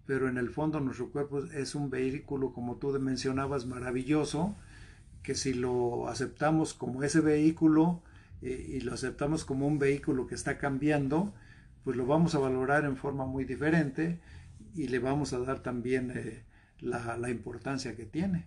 pero 0.06 0.28
en 0.28 0.38
el 0.38 0.50
fondo 0.50 0.80
nuestro 0.80 1.10
cuerpo 1.10 1.44
es 1.44 1.74
un 1.74 1.90
vehículo, 1.90 2.52
como 2.52 2.76
tú 2.76 2.88
mencionabas, 3.00 3.66
maravilloso, 3.66 4.54
que 5.22 5.34
si 5.34 5.54
lo 5.54 6.08
aceptamos 6.08 6.74
como 6.74 7.02
ese 7.02 7.20
vehículo 7.20 8.00
eh, 8.42 8.76
y 8.76 8.80
lo 8.80 8.94
aceptamos 8.94 9.44
como 9.44 9.66
un 9.66 9.78
vehículo 9.78 10.26
que 10.26 10.36
está 10.36 10.58
cambiando, 10.58 11.34
pues 11.84 11.96
lo 11.96 12.06
vamos 12.06 12.34
a 12.34 12.38
valorar 12.38 12.84
en 12.84 12.96
forma 12.96 13.26
muy 13.26 13.44
diferente 13.44 14.20
y 14.74 14.88
le 14.88 14.98
vamos 15.00 15.32
a 15.32 15.38
dar 15.38 15.60
también 15.60 16.12
eh, 16.14 16.44
la, 16.80 17.16
la 17.16 17.30
importancia 17.30 17.96
que 17.96 18.04
tiene. 18.04 18.44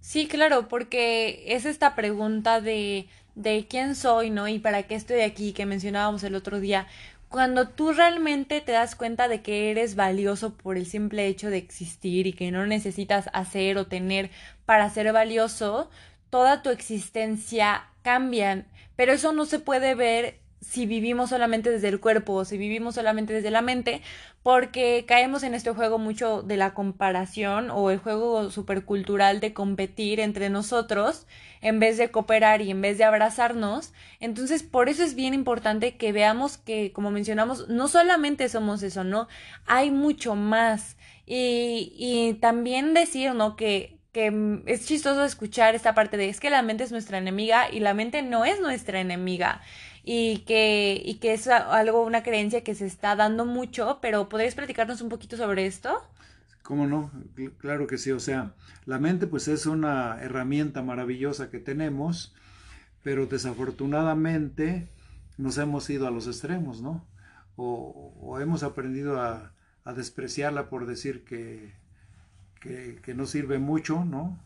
Sí, 0.00 0.28
claro, 0.28 0.68
porque 0.68 1.44
es 1.54 1.66
esta 1.66 1.96
pregunta 1.96 2.60
de, 2.60 3.08
de 3.34 3.66
quién 3.68 3.94
soy, 3.94 4.30
¿no? 4.30 4.46
Y 4.48 4.58
para 4.58 4.84
qué 4.84 4.94
estoy 4.94 5.20
aquí 5.20 5.52
que 5.52 5.66
mencionábamos 5.66 6.22
el 6.22 6.34
otro 6.34 6.60
día 6.60 6.86
cuando 7.28 7.68
tú 7.68 7.92
realmente 7.92 8.60
te 8.60 8.72
das 8.72 8.94
cuenta 8.94 9.28
de 9.28 9.42
que 9.42 9.70
eres 9.70 9.96
valioso 9.96 10.54
por 10.54 10.76
el 10.76 10.86
simple 10.86 11.26
hecho 11.26 11.50
de 11.50 11.58
existir 11.58 12.26
y 12.26 12.32
que 12.32 12.50
no 12.50 12.66
necesitas 12.66 13.28
hacer 13.32 13.76
o 13.76 13.86
tener 13.86 14.30
para 14.64 14.88
ser 14.90 15.12
valioso, 15.12 15.90
toda 16.30 16.62
tu 16.62 16.70
existencia 16.70 17.84
cambia. 18.02 18.66
Pero 18.96 19.12
eso 19.12 19.32
no 19.32 19.44
se 19.44 19.58
puede 19.58 19.94
ver 19.94 20.40
si 20.60 20.86
vivimos 20.86 21.30
solamente 21.30 21.70
desde 21.70 21.88
el 21.88 22.00
cuerpo 22.00 22.34
o 22.34 22.44
si 22.44 22.58
vivimos 22.58 22.96
solamente 22.96 23.32
desde 23.32 23.50
la 23.50 23.62
mente, 23.62 24.02
porque 24.42 25.04
caemos 25.06 25.42
en 25.42 25.54
este 25.54 25.70
juego 25.70 25.98
mucho 25.98 26.42
de 26.42 26.56
la 26.56 26.74
comparación 26.74 27.70
o 27.70 27.90
el 27.90 27.98
juego 27.98 28.50
supercultural 28.50 29.40
de 29.40 29.52
competir 29.52 30.20
entre 30.20 30.50
nosotros 30.50 31.26
en 31.60 31.80
vez 31.80 31.96
de 31.98 32.10
cooperar 32.10 32.62
y 32.62 32.70
en 32.70 32.80
vez 32.80 32.98
de 32.98 33.04
abrazarnos. 33.04 33.92
Entonces, 34.20 34.62
por 34.62 34.88
eso 34.88 35.02
es 35.02 35.14
bien 35.14 35.34
importante 35.34 35.96
que 35.96 36.12
veamos 36.12 36.58
que, 36.58 36.92
como 36.92 37.10
mencionamos, 37.10 37.68
no 37.68 37.88
solamente 37.88 38.48
somos 38.48 38.82
eso, 38.82 39.04
¿no? 39.04 39.28
Hay 39.66 39.90
mucho 39.90 40.34
más. 40.34 40.96
Y, 41.26 41.92
y 41.96 42.34
también 42.34 42.94
decir, 42.94 43.34
¿no? 43.34 43.56
Que 43.56 43.98
que 44.12 44.62
es 44.66 44.86
chistoso 44.86 45.22
escuchar 45.22 45.74
esta 45.74 45.94
parte 45.94 46.16
de 46.16 46.30
es 46.30 46.40
que 46.40 46.48
la 46.48 46.62
mente 46.62 46.82
es 46.82 46.90
nuestra 46.90 47.18
enemiga 47.18 47.70
y 47.70 47.80
la 47.80 47.92
mente 47.92 48.22
no 48.22 48.46
es 48.46 48.58
nuestra 48.58 49.00
enemiga 49.00 49.60
y 50.10 50.38
que, 50.46 51.02
y 51.04 51.16
que 51.16 51.34
es 51.34 51.48
algo, 51.48 52.02
una 52.02 52.22
creencia 52.22 52.64
que 52.64 52.74
se 52.74 52.86
está 52.86 53.14
dando 53.14 53.44
mucho, 53.44 53.98
pero 54.00 54.30
¿podrías 54.30 54.54
platicarnos 54.54 55.02
un 55.02 55.10
poquito 55.10 55.36
sobre 55.36 55.66
esto? 55.66 56.02
¿Cómo 56.62 56.86
no? 56.86 57.12
Claro 57.58 57.86
que 57.86 57.98
sí, 57.98 58.10
o 58.12 58.18
sea, 58.18 58.54
la 58.86 58.98
mente 58.98 59.26
pues 59.26 59.48
es 59.48 59.66
una 59.66 60.18
herramienta 60.22 60.80
maravillosa 60.80 61.50
que 61.50 61.58
tenemos, 61.58 62.34
pero 63.02 63.26
desafortunadamente 63.26 64.88
nos 65.36 65.58
hemos 65.58 65.90
ido 65.90 66.08
a 66.08 66.10
los 66.10 66.26
extremos, 66.26 66.80
¿no? 66.80 67.06
O, 67.56 68.38
hemos 68.40 68.62
aprendido 68.62 69.20
a, 69.20 69.52
a, 69.84 69.92
despreciarla 69.92 70.70
por 70.70 70.86
decir 70.86 71.22
que, 71.22 71.74
que, 72.62 72.98
que 73.02 73.12
no 73.12 73.26
sirve 73.26 73.58
mucho, 73.58 74.06
¿no? 74.06 74.42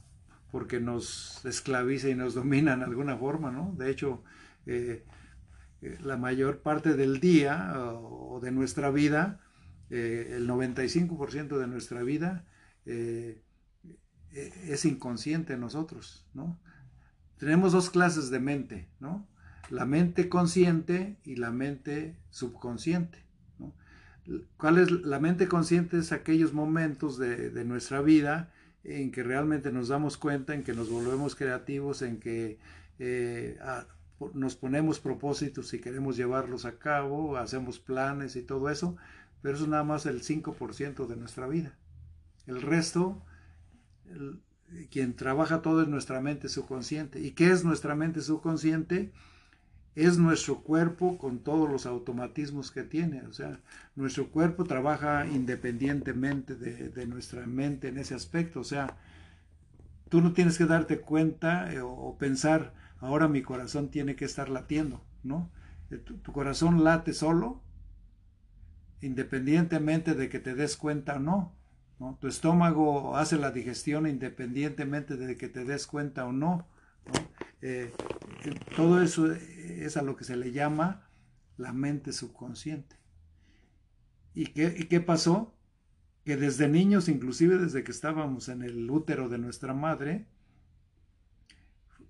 Porque 0.50 0.80
nos 0.80 1.44
esclaviza 1.44 2.08
y 2.08 2.16
nos 2.16 2.34
domina 2.34 2.72
en 2.72 2.82
alguna 2.82 3.16
forma, 3.16 3.52
¿no? 3.52 3.72
De 3.78 3.92
hecho, 3.92 4.24
eh, 4.66 5.04
la 6.02 6.16
mayor 6.16 6.62
parte 6.62 6.94
del 6.94 7.20
día 7.20 7.72
o 7.76 8.40
de 8.40 8.52
nuestra 8.52 8.90
vida, 8.90 9.40
eh, 9.90 10.34
el 10.36 10.48
95% 10.48 11.58
de 11.58 11.66
nuestra 11.66 12.02
vida 12.02 12.46
eh, 12.86 13.42
es 14.30 14.84
inconsciente 14.84 15.54
en 15.54 15.60
nosotros, 15.60 16.26
¿no? 16.32 16.58
Tenemos 17.36 17.72
dos 17.72 17.90
clases 17.90 18.30
de 18.30 18.38
mente, 18.38 18.88
¿no? 19.00 19.28
La 19.68 19.84
mente 19.84 20.28
consciente 20.28 21.18
y 21.24 21.36
la 21.36 21.50
mente 21.50 22.16
subconsciente. 22.30 23.18
¿no? 23.58 23.74
¿Cuál 24.56 24.78
es 24.78 24.90
la 24.90 25.18
mente 25.18 25.48
consciente? 25.48 25.98
Es 25.98 26.12
aquellos 26.12 26.52
momentos 26.52 27.18
de, 27.18 27.64
nuestra 27.64 28.00
vida 28.00 28.52
en 28.84 29.10
que 29.10 29.22
realmente 29.22 29.72
nos 29.72 29.88
damos 29.88 30.18
cuenta, 30.18 30.54
en 30.54 30.62
que 30.62 30.72
nos 30.72 30.88
volvemos 30.88 31.34
creativos, 31.34 32.02
en 32.02 32.20
que 32.20 32.58
eh, 32.98 33.58
nos 34.34 34.56
ponemos 34.56 35.00
propósitos 35.00 35.72
y 35.74 35.80
queremos 35.80 36.16
llevarlos 36.16 36.64
a 36.64 36.78
cabo, 36.78 37.36
hacemos 37.36 37.78
planes 37.78 38.36
y 38.36 38.42
todo 38.42 38.70
eso, 38.70 38.96
pero 39.40 39.54
eso 39.54 39.64
es 39.64 39.70
nada 39.70 39.84
más 39.84 40.06
el 40.06 40.22
5% 40.22 41.06
de 41.06 41.16
nuestra 41.16 41.46
vida. 41.48 41.76
El 42.46 42.62
resto, 42.62 43.22
quien 44.90 45.14
trabaja 45.16 45.62
todo 45.62 45.82
es 45.82 45.88
nuestra 45.88 46.20
mente 46.20 46.48
subconsciente. 46.48 47.20
¿Y 47.20 47.32
qué 47.32 47.50
es 47.50 47.64
nuestra 47.64 47.94
mente 47.94 48.20
subconsciente? 48.20 49.12
es 49.94 50.18
nuestro 50.18 50.62
cuerpo 50.62 51.18
con 51.18 51.40
todos 51.40 51.70
los 51.70 51.86
automatismos 51.86 52.70
que 52.70 52.82
tiene. 52.82 53.22
O 53.26 53.32
sea, 53.32 53.60
nuestro 53.94 54.30
cuerpo 54.30 54.64
trabaja 54.64 55.26
independientemente 55.26 56.54
de, 56.54 57.06
nuestra 57.06 57.46
mente 57.46 57.88
en 57.88 57.98
ese 57.98 58.14
aspecto. 58.14 58.60
O 58.60 58.64
sea, 58.64 58.96
tú 60.08 60.20
no 60.20 60.32
tienes 60.32 60.56
que 60.56 60.64
darte 60.64 61.00
cuenta 61.00 61.72
eh, 61.72 61.80
o, 61.82 62.16
pensar, 62.18 62.74
ahora 63.02 63.28
mi 63.28 63.42
corazón 63.42 63.90
tiene 63.90 64.16
que 64.16 64.24
estar 64.24 64.48
latiendo, 64.48 65.04
¿no? 65.22 65.50
Eh, 65.90 65.98
tu, 65.98 66.32
corazón 66.32 66.84
late 66.84 67.12
solo, 67.12 67.60
independientemente 69.00 70.14
de 70.14 70.28
que 70.28 70.38
te 70.38 70.54
des 70.54 70.76
cuenta 70.76 71.16
o 71.16 71.18
no. 71.18 71.56
Tu 72.20 72.26
estómago 72.26 73.16
hace 73.16 73.36
la 73.36 73.52
digestión 73.52 74.08
independientemente 74.08 75.16
de 75.16 75.36
que 75.36 75.48
te 75.48 75.64
des 75.64 75.86
cuenta 75.86 76.24
o 76.24 76.32
no. 76.32 76.66
Eh, 77.60 77.92
todo 78.74 79.02
eso 79.02 79.30
es 79.30 79.96
a 79.96 80.02
lo 80.02 80.16
que 80.16 80.24
se 80.24 80.36
le 80.36 80.50
llama 80.50 81.08
la 81.56 81.72
mente 81.72 82.12
subconsciente. 82.12 82.96
¿Y 84.34 84.46
qué 84.46 85.00
pasó? 85.00 85.54
Que 86.24 86.36
desde 86.36 86.68
niños, 86.68 87.08
inclusive 87.08 87.58
desde 87.58 87.84
que 87.84 87.92
estábamos 87.92 88.48
en 88.48 88.62
el 88.62 88.90
útero 88.90 89.28
de 89.28 89.38
nuestra 89.38 89.74
madre, 89.74 90.26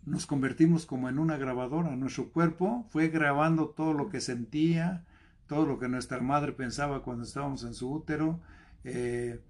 nos 0.05 0.27
convertimos 0.27 0.87
como 0.87 1.09
en 1.09 1.19
una 1.19 1.37
grabadora. 1.37 1.95
Nuestro 1.97 2.31
cuerpo 2.31 2.87
fue 2.91 3.09
grabando 3.09 3.69
todo 3.69 3.95
lo 3.95 4.09
que 4.09 4.21
sentía, 4.21 5.05
todo 5.47 5.67
lo 5.67 5.79
que 5.79 5.89
nuestra 5.89 6.21
madre 6.21 6.53
pensaba 6.53 7.03
cuando 7.03 7.25
estábamos 7.25 7.63
en 7.65 7.75
su 7.75 7.93
útero, 7.93 8.41
eh, 8.85 9.41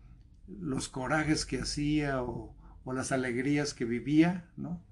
los 0.48 0.88
corajes 0.88 1.46
que 1.46 1.60
hacía 1.60 2.22
o, 2.22 2.54
las 2.84 3.12
alegrías 3.12 3.74
que 3.74 3.84
vivía, 3.84 4.50
¿no? 4.56 4.82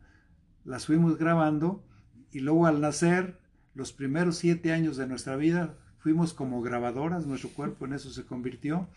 Las 0.65 0.87
fuimos 0.87 1.19
grabando 1.19 1.85
y 2.31 2.39
luego 2.39 2.67
al 2.67 2.81
nacer, 2.81 3.41
los 3.75 3.93
primeros 3.93 4.37
siete 4.37 4.73
años 4.73 4.97
de 4.97 5.09
nuestra 5.09 5.35
vida, 5.35 5.77
fuimos 5.99 6.33
como 6.33 6.63
grabadoras, 6.63 7.27
nuestro 7.27 7.51
cuerpo 7.51 7.87
en 7.87 7.95
eso 7.95 8.11
se 8.11 8.25
convirtió, 8.25 8.89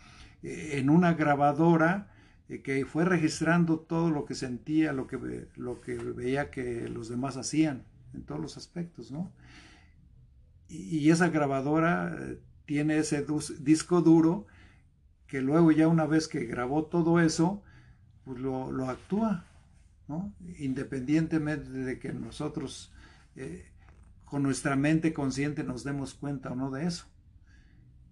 eh, 0.44 0.74
en 0.74 0.90
una 0.90 1.14
grabadora 1.14 2.13
que 2.48 2.84
fue 2.84 3.04
registrando 3.04 3.78
todo 3.78 4.10
lo 4.10 4.26
que 4.26 4.34
sentía, 4.34 4.92
lo 4.92 5.06
que, 5.06 5.48
lo 5.56 5.80
que 5.80 5.96
veía 5.96 6.50
que 6.50 6.88
los 6.88 7.08
demás 7.08 7.36
hacían, 7.36 7.84
en 8.12 8.22
todos 8.22 8.40
los 8.40 8.56
aspectos, 8.56 9.10
¿no? 9.10 9.32
Y, 10.68 11.10
esa 11.10 11.28
grabadora 11.28 12.16
eh, 12.18 12.38
tiene 12.64 12.98
ese 12.98 13.24
disco 13.60 14.00
duro 14.00 14.46
que 15.26 15.40
luego 15.40 15.72
ya 15.72 15.88
una 15.88 16.06
vez 16.06 16.26
que 16.28 16.46
grabó 16.46 16.86
todo 16.86 17.20
eso, 17.20 17.62
pues 18.24 18.38
lo, 18.38 18.88
actúa, 18.88 19.46
¿no? 20.08 20.34
Independientemente 20.58 21.70
de 21.70 21.98
que 21.98 22.12
nosotros 22.12 22.92
eh, 23.36 23.66
con 24.24 24.42
nuestra 24.42 24.76
mente 24.76 25.12
consciente 25.12 25.64
nos 25.64 25.84
demos 25.84 26.14
cuenta 26.14 26.52
o 26.52 26.56
no 26.56 26.70
de 26.70 26.86
eso. 26.86 27.06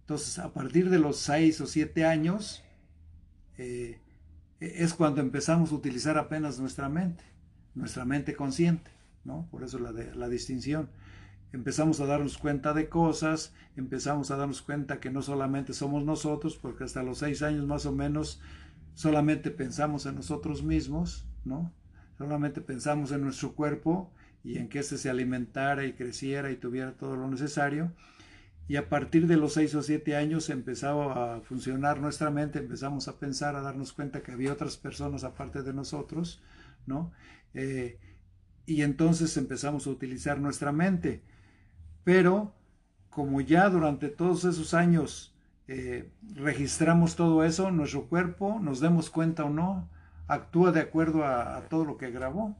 Entonces, 0.00 0.38
a 0.38 0.52
partir 0.52 0.90
de 0.90 0.98
los 0.98 1.18
seis 1.18 1.60
o 1.60 1.66
siete 1.66 2.04
años, 2.04 2.62
eh, 3.56 4.00
es 4.62 4.94
cuando 4.94 5.20
empezamos 5.20 5.72
a 5.72 5.74
utilizar 5.74 6.18
apenas 6.18 6.60
nuestra 6.60 6.88
mente, 6.88 7.24
nuestra 7.74 8.04
mente 8.04 8.34
consciente, 8.34 8.90
¿no? 9.24 9.48
Por 9.50 9.64
eso 9.64 9.78
la, 9.78 9.92
de, 9.92 10.14
la 10.14 10.28
distinción. 10.28 10.88
Empezamos 11.52 12.00
a 12.00 12.06
darnos 12.06 12.38
cuenta 12.38 12.72
de 12.72 12.88
cosas, 12.88 13.52
empezamos 13.76 14.30
a 14.30 14.36
darnos 14.36 14.62
cuenta 14.62 15.00
que 15.00 15.10
no 15.10 15.20
solamente 15.20 15.72
somos 15.74 16.04
nosotros, 16.04 16.56
porque 16.56 16.84
hasta 16.84 17.02
los 17.02 17.18
seis 17.18 17.42
años 17.42 17.66
más 17.66 17.84
o 17.86 17.92
menos 17.92 18.40
solamente 18.94 19.50
pensamos 19.50 20.06
en 20.06 20.14
nosotros 20.14 20.62
mismos, 20.62 21.26
¿no? 21.44 21.72
Solamente 22.16 22.60
pensamos 22.60 23.10
en 23.12 23.22
nuestro 23.22 23.54
cuerpo 23.54 24.12
y 24.44 24.58
en 24.58 24.68
que 24.68 24.78
éste 24.78 24.96
se 24.96 25.10
alimentara 25.10 25.84
y 25.84 25.92
creciera 25.92 26.50
y 26.50 26.56
tuviera 26.56 26.92
todo 26.92 27.16
lo 27.16 27.28
necesario. 27.28 27.92
Y 28.68 28.76
a 28.76 28.88
partir 28.88 29.26
de 29.26 29.36
los 29.36 29.54
seis 29.54 29.74
o 29.74 29.82
siete 29.82 30.16
años 30.16 30.48
empezaba 30.48 31.36
a 31.36 31.40
funcionar 31.40 32.00
nuestra 32.00 32.30
mente, 32.30 32.58
empezamos 32.58 33.08
a 33.08 33.18
pensar, 33.18 33.56
a 33.56 33.60
darnos 33.62 33.92
cuenta 33.92 34.22
que 34.22 34.32
había 34.32 34.52
otras 34.52 34.76
personas 34.76 35.24
aparte 35.24 35.62
de 35.62 35.72
nosotros, 35.74 36.42
¿no? 36.86 37.12
Eh, 37.54 37.98
y 38.64 38.82
entonces 38.82 39.36
empezamos 39.36 39.86
a 39.86 39.90
utilizar 39.90 40.40
nuestra 40.40 40.72
mente. 40.72 41.22
Pero 42.04 42.54
como 43.10 43.40
ya 43.40 43.68
durante 43.68 44.08
todos 44.08 44.44
esos 44.44 44.74
años 44.74 45.34
eh, 45.68 46.10
registramos 46.34 47.16
todo 47.16 47.44
eso, 47.44 47.70
nuestro 47.70 48.08
cuerpo, 48.08 48.58
nos 48.60 48.80
demos 48.80 49.10
cuenta 49.10 49.44
o 49.44 49.50
no, 49.50 49.90
actúa 50.26 50.72
de 50.72 50.80
acuerdo 50.80 51.24
a, 51.24 51.56
a 51.56 51.68
todo 51.68 51.84
lo 51.84 51.96
que 51.98 52.10
grabó, 52.10 52.56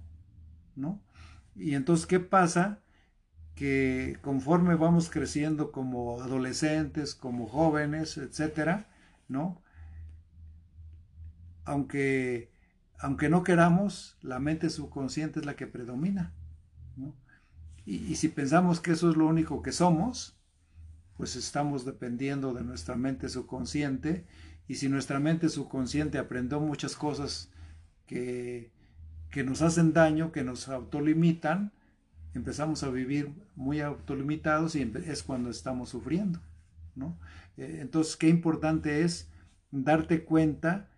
¿no? 0.77 1.01
Y 1.55 1.75
entonces, 1.75 2.07
¿qué 2.07 2.21
pasa? 2.21 2.81
Que 3.55 4.19
conforme 4.23 4.75
vamos 4.75 5.11
creciendo 5.11 5.73
como 5.73 6.21
adolescentes, 6.21 7.15
como 7.15 7.47
jóvenes, 7.47 8.17
etcétera, 8.17 8.89
¿no? 9.29 9.61
Aunque, 11.65 12.51
aunque 12.99 13.29
no 13.29 13.45
queramos, 13.45 14.17
la 14.23 14.39
mente 14.39 14.71
subconsciente 14.71 15.41
es 15.41 15.47
la 15.47 15.55
que 15.55 15.67
predomina. 15.67 16.33
Y, 17.85 17.97
y 17.97 18.17
si 18.17 18.29
pensamos 18.29 18.81
que 18.81 18.93
eso 18.93 19.11
es 19.11 19.17
lo 19.17 19.27
único 19.27 19.63
que 19.63 19.73
somos, 19.73 20.39
pues 21.17 21.37
estamos 21.37 21.85
dependiendo 21.85 22.55
de 22.55 22.65
nuestra 22.65 22.97
mente 22.97 23.29
subconsciente. 23.29 24.27
Y 24.67 24.77
si 24.77 24.89
nuestra 24.89 25.21
mente 25.21 25.49
subconsciente 25.49 26.19
aprendió 26.19 26.61
muchas 26.61 26.97
cosas 26.97 27.51
que 28.07 28.73
que 29.33 29.43
nos 29.43 29.63
hacen 29.63 29.95
daño, 29.95 30.31
que 30.31 30.45
nos 30.45 30.69
autolimitan, 30.69 31.73
empezamos 32.35 32.83
a 32.83 32.91
vivir 32.91 33.33
muy 33.57 33.81
autolimitados 33.81 34.75
y 34.75 34.91
es 35.07 35.23
cuando 35.23 35.51
estamos 35.51 35.91
sufriendo. 35.91 36.41
¿no? 36.95 37.19
Eh, 37.57 37.79
entonces, 37.81 38.17
qué 38.17 38.29
importante 38.29 39.03
es 39.03 39.31
darte 39.71 40.25
cuenta 40.25 40.91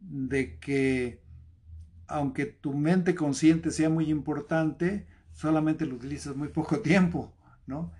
de 0.00 0.58
que 0.58 1.22
aunque 2.06 2.46
tu 2.46 2.74
mente 2.74 3.14
consciente 3.14 3.70
sea 3.70 3.88
muy 3.88 4.10
importante, 4.10 5.06
solamente 5.32 5.86
lo 5.86 5.94
utilizas 5.94 6.36
muy 6.36 6.48
poco 6.48 6.80
tiempo, 6.82 7.32
¿no? 7.66 7.92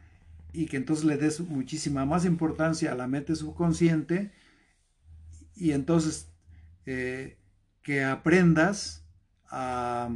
Y 0.52 0.66
que 0.66 0.76
entonces 0.76 1.04
le 1.04 1.16
des 1.16 1.40
muchísima 1.40 2.04
más 2.04 2.26
importancia 2.26 2.92
a 2.92 2.94
la 2.94 3.06
mente 3.06 3.34
subconsciente 3.34 4.32
y 5.54 5.72
entonces 5.72 6.30
eh, 6.84 7.38
que 7.82 8.04
aprendas 8.04 9.06
a 9.46 10.10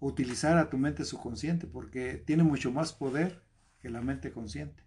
utilizar 0.00 0.56
a 0.58 0.70
tu 0.70 0.78
mente 0.78 1.04
subconsciente 1.04 1.66
porque 1.66 2.16
tiene 2.16 2.42
mucho 2.42 2.72
más 2.72 2.92
poder 2.92 3.42
que 3.80 3.90
la 3.90 4.00
mente 4.00 4.32
consciente, 4.32 4.82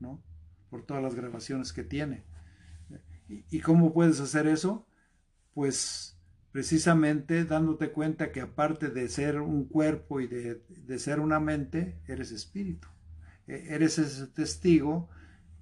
¿no? 0.00 0.22
Por 0.70 0.86
todas 0.86 1.02
las 1.02 1.14
grabaciones 1.14 1.72
que 1.72 1.82
tiene. 1.82 2.24
¿Y, 3.28 3.60
cómo 3.60 3.92
puedes 3.92 4.20
hacer 4.20 4.46
eso? 4.46 4.86
Pues 5.54 6.18
precisamente 6.50 7.44
dándote 7.44 7.90
cuenta 7.92 8.30
que 8.30 8.40
aparte 8.40 8.88
de 8.88 9.08
ser 9.08 9.40
un 9.40 9.64
cuerpo 9.64 10.20
y 10.20 10.26
de, 10.26 10.62
de 10.68 10.98
ser 10.98 11.18
una 11.20 11.40
mente, 11.40 12.00
eres 12.06 12.30
espíritu. 12.30 12.88
E, 13.46 13.74
eres 13.74 13.98
ese 13.98 14.26
testigo 14.26 15.08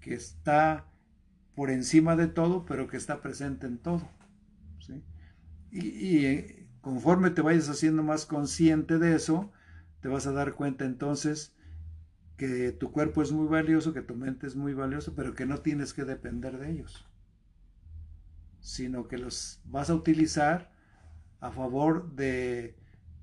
que 0.00 0.14
está 0.14 0.90
por 1.54 1.70
encima 1.70 2.16
de 2.16 2.26
todo, 2.26 2.64
pero 2.64 2.88
que 2.88 2.96
está 2.96 3.20
presente 3.20 3.66
en 3.66 3.78
todo. 3.78 4.08
¿sí? 4.80 5.02
Y, 5.70 6.16
y, 6.16 6.59
conforme 6.80 7.30
te 7.30 7.42
vayas 7.42 7.68
haciendo 7.68 8.02
más 8.02 8.26
consciente 8.26 8.98
de 8.98 9.14
eso, 9.14 9.50
te 10.00 10.08
vas 10.08 10.26
a 10.26 10.32
dar 10.32 10.54
cuenta 10.54 10.84
entonces 10.84 11.54
que 12.36 12.72
tu 12.72 12.90
cuerpo 12.90 13.22
es 13.22 13.32
muy 13.32 13.48
valioso, 13.48 13.92
que 13.92 14.00
tu 14.00 14.14
mente 14.14 14.46
es 14.46 14.56
muy 14.56 14.72
valioso, 14.72 15.14
pero 15.14 15.34
que 15.34 15.44
no 15.44 15.58
tienes 15.58 15.92
que 15.92 16.04
depender 16.04 16.58
de 16.58 16.70
ellos, 16.70 17.06
sino 18.60 19.08
que 19.08 19.18
los 19.18 19.60
vas 19.64 19.90
a 19.90 19.94
utilizar 19.94 20.72
a 21.40 21.50
favor 21.50 22.14
de, 22.14 22.76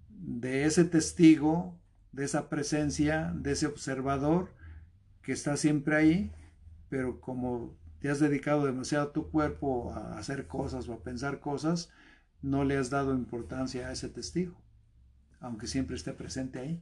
de 0.09 0.65
ese 0.65 0.83
testigo, 0.83 1.79
de 2.11 2.25
esa 2.25 2.49
presencia, 2.49 3.33
de 3.35 3.53
ese 3.53 3.65
observador 3.65 4.53
que 5.23 5.31
está 5.31 5.57
siempre 5.57 5.95
ahí, 5.95 6.31
pero 6.89 7.19
como 7.19 7.75
te 7.99 8.09
has 8.09 8.19
dedicado 8.19 8.65
demasiado 8.65 9.09
a 9.09 9.13
tu 9.13 9.29
cuerpo 9.31 9.93
a 9.93 10.17
hacer 10.17 10.47
cosas 10.47 10.87
o 10.87 10.93
a 10.93 11.03
pensar 11.03 11.39
cosas, 11.39 11.89
no 12.41 12.63
le 12.63 12.77
has 12.77 12.89
dado 12.89 13.13
importancia 13.13 13.87
a 13.87 13.91
ese 13.91 14.09
testigo, 14.09 14.55
aunque 15.39 15.67
siempre 15.67 15.95
esté 15.95 16.13
presente 16.13 16.59
ahí. 16.59 16.81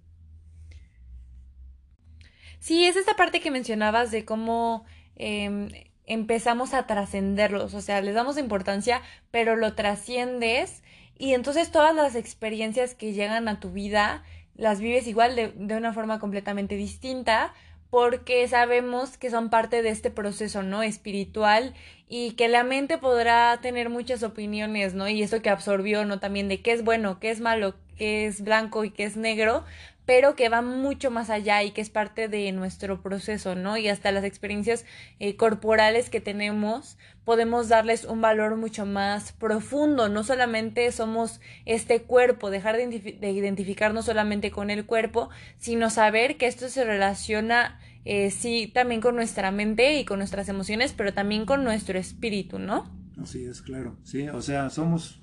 Sí, 2.59 2.85
es 2.85 2.95
esta 2.95 3.15
parte 3.15 3.41
que 3.41 3.51
mencionabas 3.51 4.11
de 4.11 4.25
cómo 4.25 4.85
em, 5.15 5.69
empezamos 6.05 6.73
a 6.73 6.87
trascenderlos, 6.87 7.73
o 7.73 7.81
sea, 7.81 8.01
les 8.01 8.15
damos 8.15 8.37
importancia, 8.37 9.01
pero 9.31 9.55
lo 9.55 9.75
trasciendes 9.75 10.81
y 11.17 11.33
entonces 11.33 11.71
todas 11.71 11.95
las 11.95 12.15
experiencias 12.15 12.95
que 12.95 13.13
llegan 13.13 13.47
a 13.47 13.59
tu 13.59 13.71
vida 13.71 14.23
las 14.55 14.79
vives 14.79 15.07
igual 15.07 15.35
de, 15.35 15.49
de 15.49 15.75
una 15.77 15.93
forma 15.93 16.19
completamente 16.19 16.75
distinta, 16.75 17.53
porque 17.89 18.47
sabemos 18.47 19.17
que 19.17 19.29
son 19.29 19.49
parte 19.49 19.81
de 19.81 19.89
este 19.89 20.09
proceso, 20.09 20.63
¿no? 20.63 20.83
Espiritual 20.83 21.73
y 22.07 22.31
que 22.31 22.47
la 22.47 22.63
mente 22.63 22.97
podrá 22.97 23.59
tener 23.61 23.89
muchas 23.89 24.23
opiniones, 24.23 24.93
¿no? 24.93 25.07
Y 25.07 25.23
eso 25.23 25.41
que 25.41 25.49
absorbió, 25.49 26.05
¿no? 26.05 26.19
También 26.19 26.47
de 26.47 26.61
qué 26.61 26.71
es 26.71 26.83
bueno, 26.83 27.19
qué 27.19 27.31
es 27.31 27.39
malo, 27.39 27.75
que 27.97 28.27
es 28.27 28.41
blanco 28.41 28.83
y 28.83 28.91
que 28.91 29.05
es 29.05 29.17
negro, 29.17 29.63
pero 30.05 30.35
que 30.35 30.49
va 30.49 30.61
mucho 30.61 31.11
más 31.11 31.29
allá 31.29 31.63
y 31.63 31.71
que 31.71 31.81
es 31.81 31.89
parte 31.89 32.27
de 32.27 32.51
nuestro 32.51 33.01
proceso, 33.01 33.55
¿no? 33.55 33.77
Y 33.77 33.87
hasta 33.87 34.11
las 34.11 34.23
experiencias 34.23 34.85
eh, 35.19 35.35
corporales 35.35 36.09
que 36.09 36.21
tenemos 36.21 36.97
podemos 37.23 37.69
darles 37.69 38.05
un 38.05 38.21
valor 38.21 38.55
mucho 38.55 38.85
más 38.85 39.31
profundo, 39.31 40.09
no 40.09 40.23
solamente 40.23 40.91
somos 40.91 41.41
este 41.65 42.03
cuerpo, 42.03 42.51
dejar 42.51 42.77
de, 42.77 43.17
de 43.19 43.31
identificarnos 43.31 44.05
solamente 44.05 44.51
con 44.51 44.69
el 44.69 44.85
cuerpo, 44.85 45.29
sino 45.57 45.89
saber 45.89 46.37
que 46.37 46.45
esto 46.45 46.69
se 46.69 46.83
relaciona 46.83 47.79
eh, 48.05 48.29
sí 48.29 48.71
también 48.71 49.01
con 49.01 49.15
nuestra 49.15 49.49
mente 49.49 49.99
y 49.99 50.05
con 50.05 50.19
nuestras 50.19 50.47
emociones, 50.47 50.93
pero 50.93 51.11
también 51.11 51.47
con 51.47 51.63
nuestro 51.63 51.97
espíritu, 51.97 52.59
¿no? 52.59 52.85
Así 53.19 53.43
es, 53.45 53.63
claro, 53.63 53.97
sí, 54.03 54.29
o 54.29 54.41
sea, 54.43 54.69
somos 54.69 55.19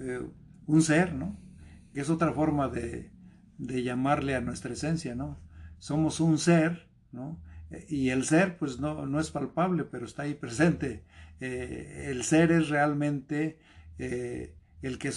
eh, 0.00 0.20
un 0.66 0.82
ser, 0.82 1.14
¿no? 1.14 1.34
Es 1.94 2.10
otra 2.10 2.32
forma 2.34 2.68
de, 2.68 3.10
de 3.58 3.82
llamarle 3.82 4.34
a 4.34 4.40
nuestra 4.40 4.72
esencia, 4.72 5.14
¿no? 5.14 5.38
Somos 5.78 6.20
un 6.20 6.38
ser, 6.38 6.88
¿no? 7.12 7.38
Y 7.88 8.10
el 8.10 8.24
ser, 8.24 8.58
pues 8.58 8.78
no, 8.78 9.06
no 9.06 9.20
es 9.20 9.30
palpable, 9.30 9.84
pero 9.84 10.06
está 10.06 10.22
ahí 10.22 10.34
presente. 10.34 11.04
Eh, 11.40 12.06
el 12.08 12.22
ser 12.22 12.52
es 12.52 12.68
realmente 12.68 13.58
eh, 13.98 14.54
el 14.82 14.98
que 14.98 15.10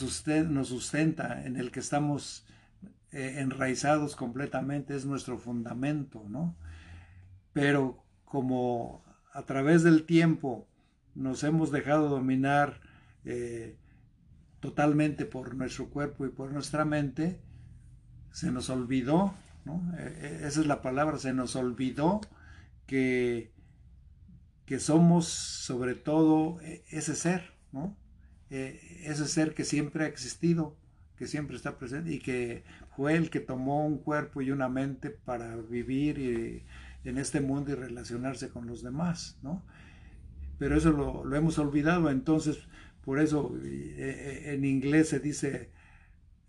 nos 0.50 0.68
sustenta, 0.68 1.46
en 1.46 1.58
el 1.58 1.72
que 1.72 1.80
estamos 1.80 2.46
eh, 3.12 3.36
enraizados 3.38 4.16
completamente, 4.16 4.96
es 4.96 5.06
nuestro 5.06 5.38
fundamento, 5.38 6.26
¿no? 6.28 6.56
Pero 7.54 8.04
como 8.26 9.04
a 9.34 9.44
través 9.44 9.84
del 9.84 10.06
tiempo 10.06 10.68
nos 11.16 11.44
hemos 11.44 11.72
dejado 11.72 12.10
dominar 12.10 12.82
totalmente 14.60 15.26
por 15.26 15.54
nuestro 15.54 15.90
cuerpo 15.90 16.26
y 16.26 16.30
por 16.30 16.52
nuestra 16.52 16.84
mente, 16.84 17.40
se 18.32 18.52
nos 18.52 18.70
olvidó, 18.70 19.34
¿no? 19.66 19.82
E, 19.98 20.04
e, 20.04 20.48
esa 20.48 20.62
es 20.62 20.68
la 20.68 20.82
palabra, 20.82 21.18
se 21.18 21.34
nos 21.34 21.56
olvidó 21.56 22.22
que, 22.86 23.52
que 24.66 24.80
somos 24.80 25.28
sobre 25.28 25.96
todo 25.96 26.60
e, 26.62 26.84
ese 26.90 27.16
ser, 27.16 27.54
ese 28.50 29.28
ser 29.28 29.54
que 29.54 29.64
siempre 29.64 30.06
ha 30.06 30.08
existido, 30.08 30.76
que 31.16 31.28
siempre 31.28 31.58
está 31.58 31.78
presente 31.78 32.14
y 32.14 32.20
que 32.20 32.64
fue 32.96 33.16
el 33.16 33.30
que 33.30 33.40
tomó 33.40 33.86
un 33.86 33.98
cuerpo 33.98 34.42
y 34.42 34.52
una 34.52 34.70
mente 34.70 35.10
para 35.10 35.56
vivir 35.58 36.66
en 37.04 37.18
este 37.18 37.42
mundo 37.42 37.72
y 37.72 37.76
relacionarse 37.76 38.50
con 38.50 38.68
los 38.68 38.82
demás. 38.82 39.38
Pero 40.58 40.78
eso 40.78 40.92
lo 40.92 41.36
hemos 41.36 41.60
olvidado, 41.60 42.10
entonces 42.10 42.58
por 43.04 43.20
eso 43.20 43.54
en 43.64 44.64
inglés 44.66 45.10
se 45.10 45.20
dice 45.20 45.72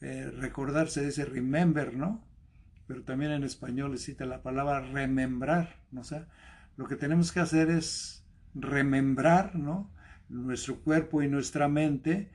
eh, 0.00 0.30
recordar 0.30 0.88
se 0.88 1.04
dice 1.06 1.24
remember, 1.24 1.94
¿no? 1.94 2.22
Pero 2.86 3.02
también 3.04 3.32
en 3.32 3.44
español 3.44 3.98
cita 3.98 4.26
la 4.26 4.42
palabra 4.42 4.80
remembrar, 4.80 5.76
¿no? 5.92 6.00
O 6.02 6.04
sea, 6.04 6.28
lo 6.76 6.86
que 6.88 6.96
tenemos 6.96 7.32
que 7.32 7.40
hacer 7.40 7.70
es 7.70 8.24
remembrar, 8.54 9.56
¿no? 9.56 9.90
Nuestro 10.28 10.80
cuerpo 10.80 11.22
y 11.22 11.28
nuestra 11.28 11.68
mente 11.68 12.30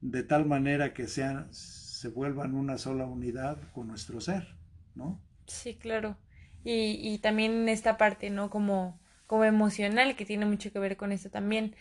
de 0.00 0.22
tal 0.22 0.46
manera 0.46 0.92
que 0.94 1.08
sean, 1.08 1.48
se 1.52 2.08
vuelvan 2.08 2.54
una 2.54 2.78
sola 2.78 3.06
unidad 3.06 3.58
con 3.72 3.88
nuestro 3.88 4.20
ser, 4.20 4.56
¿no? 4.94 5.20
Sí, 5.46 5.76
claro. 5.76 6.16
Y, 6.64 6.98
y 7.00 7.18
también 7.18 7.68
esta 7.68 7.96
parte, 7.96 8.30
¿no? 8.30 8.50
Como, 8.50 8.98
como 9.26 9.44
emocional, 9.44 10.16
que 10.16 10.24
tiene 10.24 10.46
mucho 10.46 10.72
que 10.72 10.78
ver 10.78 10.96
con 10.96 11.12
esto 11.12 11.30
también. 11.30 11.74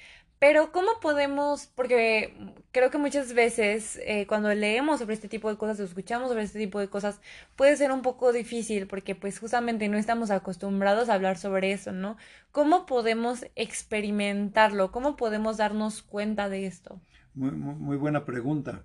Pero 0.43 0.73
¿cómo 0.73 0.89
podemos, 1.01 1.67
porque 1.67 2.33
creo 2.73 2.91
que 2.91 2.97
muchas 2.97 3.33
veces 3.33 3.97
eh, 4.03 4.27
cuando 4.27 4.53
leemos 4.53 4.99
sobre 4.99 5.13
este 5.13 5.29
tipo 5.29 5.49
de 5.49 5.55
cosas 5.55 5.79
o 5.79 5.85
escuchamos 5.85 6.27
sobre 6.27 6.43
este 6.43 6.59
tipo 6.59 6.81
de 6.81 6.89
cosas 6.89 7.21
puede 7.55 7.77
ser 7.77 7.93
un 7.93 8.01
poco 8.01 8.33
difícil 8.33 8.87
porque 8.87 9.15
pues 9.15 9.39
justamente 9.39 9.87
no 9.87 9.97
estamos 9.97 10.31
acostumbrados 10.31 11.07
a 11.07 11.13
hablar 11.13 11.37
sobre 11.37 11.71
eso, 11.71 11.93
¿no? 11.93 12.17
¿Cómo 12.51 12.85
podemos 12.85 13.45
experimentarlo? 13.55 14.91
¿Cómo 14.91 15.15
podemos 15.15 15.55
darnos 15.55 16.01
cuenta 16.01 16.49
de 16.49 16.65
esto? 16.65 16.99
Muy, 17.33 17.51
muy, 17.51 17.95
buena 17.95 18.25
pregunta. 18.25 18.83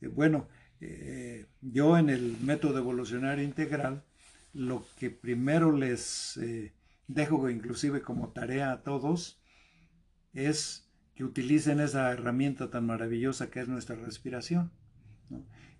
Eh, 0.00 0.08
bueno, 0.08 0.48
eh, 0.80 1.46
yo 1.60 1.96
en 1.96 2.10
el 2.10 2.38
método 2.40 2.76
evolucionario 2.78 3.44
integral, 3.44 4.02
lo 4.52 4.84
que 4.98 5.10
primero 5.10 5.70
les 5.70 6.36
dejo 7.08 7.50
inclusive 7.50 8.02
como 8.02 8.32
tarea 8.32 8.70
a 8.70 8.82
todos 8.82 9.42
es 10.32 10.88
que 11.14 11.24
utilicen 11.24 11.80
esa 11.80 12.12
herramienta 12.12 12.70
tan 12.70 12.86
maravillosa 12.86 13.50
que 13.50 13.60
es 13.60 13.68
nuestra 13.68 13.96
respiración. 13.96 14.70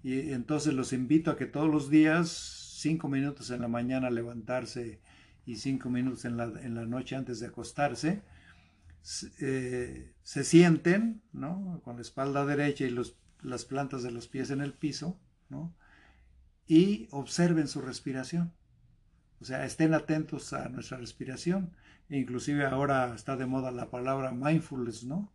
Y 0.03 0.33
entonces 0.33 0.75
los 0.75 0.93
invito 0.93 1.31
a 1.31 1.37
que 1.37 1.47
todos 1.47 1.71
los 1.71 1.91
días, 1.91 2.77
cinco 2.81 3.09
minutos 3.09 3.51
en 3.51 3.61
la 3.61 3.69
mañana 3.69 4.11
levantarse 4.11 5.01
y 5.45 5.57
cinco 5.57 5.91
minutos 5.91 6.25
en 6.25 6.37
la, 6.37 6.45
en 6.45 6.75
la 6.75 6.87
noche 6.87 7.15
antes 7.15 7.41
de 7.41 7.47
acostarse, 7.47 8.23
eh, 9.41 10.13
se 10.23 10.45
sienten 10.45 11.23
¿no? 11.33 11.81
con 11.85 11.97
la 11.97 12.03
espalda 12.03 12.45
derecha 12.45 12.85
y 12.85 12.91
los, 12.91 13.17
las 13.43 13.65
plantas 13.65 14.03
de 14.03 14.11
los 14.11 14.29
pies 14.29 14.51
en 14.51 14.61
el 14.61 14.75
piso 14.75 15.21
¿no? 15.49 15.75
y 16.67 17.09
observen 17.11 17.69
su 17.69 17.81
respiración. 17.81 18.53
O 19.41 19.45
sea, 19.45 19.65
estén 19.65 19.95
atentos 19.95 20.53
a 20.53 20.69
nuestra 20.69 20.99
respiración 20.99 21.73
inclusive 22.17 22.65
ahora 22.67 23.15
está 23.15 23.37
de 23.37 23.47
moda 23.47 23.71
la 23.71 23.91
palabra 23.91 24.33
mindfulness, 24.33 25.05
¿no? 25.05 25.33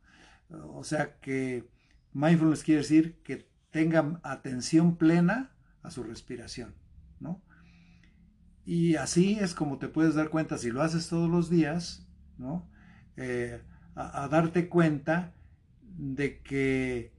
O 0.49 0.83
sea 0.83 1.19
que 1.19 1.67
mindfulness 2.13 2.63
quiere 2.63 2.81
decir 2.81 3.19
que 3.23 3.47
tengan 3.71 4.19
atención 4.23 4.97
plena 4.97 5.51
a 5.81 5.91
su 5.91 6.03
respiración, 6.03 6.75
¿no? 7.19 7.41
Y 8.65 8.95
así 8.95 9.37
es 9.39 9.53
como 9.53 9.77
te 9.77 9.87
puedes 9.87 10.15
dar 10.15 10.29
cuenta 10.29 10.57
si 10.57 10.71
lo 10.71 10.81
haces 10.81 11.09
todos 11.09 11.29
los 11.29 11.49
días, 11.49 12.07
¿no? 12.37 12.69
Eh, 13.17 13.61
a, 13.95 14.27
darte 14.27 14.69
cuenta 14.69 15.33
de 15.81 16.39
que 16.41 17.11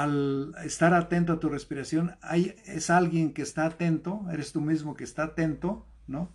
al 0.00 0.54
estar 0.64 0.94
atento 0.94 1.32
a 1.32 1.40
tu 1.40 1.48
respiración, 1.48 2.16
hay, 2.22 2.54
es 2.64 2.90
alguien 2.90 3.32
que 3.32 3.42
está 3.42 3.66
atento, 3.66 4.24
eres 4.32 4.52
tú 4.52 4.60
mismo 4.60 4.94
que 4.94 5.04
está 5.04 5.24
atento, 5.24 5.86
¿no? 6.06 6.32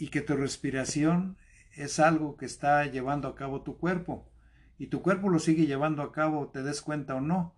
y 0.00 0.08
que 0.08 0.22
tu 0.22 0.34
respiración 0.34 1.36
es 1.74 2.00
algo 2.00 2.36
que 2.36 2.46
está 2.46 2.86
llevando 2.86 3.28
a 3.28 3.34
cabo 3.34 3.62
tu 3.62 3.76
cuerpo 3.76 4.30
y 4.78 4.86
tu 4.86 5.02
cuerpo 5.02 5.28
lo 5.28 5.38
sigue 5.38 5.66
llevando 5.66 6.02
a 6.02 6.10
cabo, 6.10 6.48
te 6.48 6.62
des 6.62 6.80
cuenta 6.80 7.14
o 7.14 7.20
no. 7.20 7.54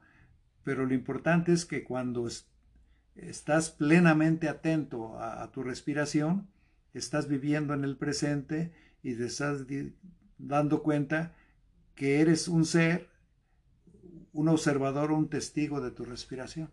Pero 0.64 0.86
lo 0.86 0.92
importante 0.92 1.52
es 1.52 1.64
que 1.64 1.84
cuando 1.84 2.28
estás 3.14 3.70
plenamente 3.70 4.48
atento 4.48 5.20
a, 5.20 5.48
tu 5.52 5.62
respiración, 5.62 6.48
estás 6.94 7.28
viviendo 7.28 7.74
en 7.74 7.84
el 7.84 7.96
presente 7.96 8.72
y 9.04 9.14
te 9.14 9.26
estás 9.26 9.66
dando 10.36 10.82
cuenta 10.82 11.32
que 11.94 12.20
eres 12.20 12.48
un 12.48 12.64
ser, 12.64 13.08
un 14.32 14.48
observador, 14.48 15.12
un 15.12 15.28
testigo 15.28 15.80
de 15.80 15.90
tu 15.90 16.04
respiración. 16.04 16.70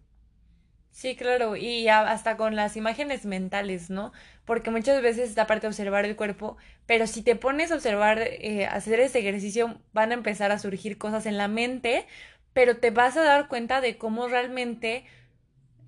Sí, 0.92 1.16
claro, 1.16 1.56
y 1.56 1.88
hasta 1.88 2.36
con 2.36 2.56
las 2.56 2.76
imágenes 2.76 3.26
mentales, 3.26 3.90
¿no? 3.90 4.12
Porque 4.44 4.72
muchas 4.72 5.02
veces 5.02 5.30
esta 5.30 5.48
parte 5.48 5.62
de 5.62 5.68
observar 5.70 6.04
el 6.04 6.16
cuerpo, 6.16 6.58
pero 6.88 7.08
si 7.08 7.22
te 7.22 7.36
pones 7.36 7.72
a 7.72 7.76
observar, 7.76 8.20
eh, 8.20 8.66
hacer 8.66 9.00
ese 9.00 9.20
ejercicio, 9.20 9.80
van 9.94 10.12
a 10.12 10.16
empezar 10.16 10.52
a 10.52 10.60
surgir 10.60 10.98
cosas 10.98 11.26
en 11.26 11.38
la 11.38 11.48
mente, 11.48 12.06
pero 12.54 12.78
te 12.78 12.92
vas 12.92 13.16
a 13.18 13.24
dar 13.24 13.48
cuenta 13.48 13.82
de 13.82 13.98
cómo 13.98 14.28
realmente 14.28 15.06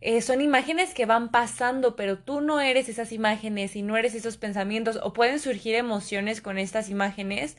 eh, 0.02 0.22
son 0.22 0.42
imágenes 0.42 0.94
que 0.94 1.06
van 1.06 1.30
pasando, 1.32 1.96
pero 1.96 2.20
tú 2.20 2.42
no 2.42 2.62
eres 2.62 2.90
esas 2.90 3.12
imágenes 3.12 3.76
y 3.76 3.82
no 3.84 3.98
eres 3.98 4.16
esos 4.16 4.38
pensamientos, 4.38 5.00
o 5.04 5.14
pueden 5.14 5.40
surgir 5.40 5.76
emociones 5.76 6.42
con 6.42 6.58
estas 6.58 6.90
imágenes 6.90 7.58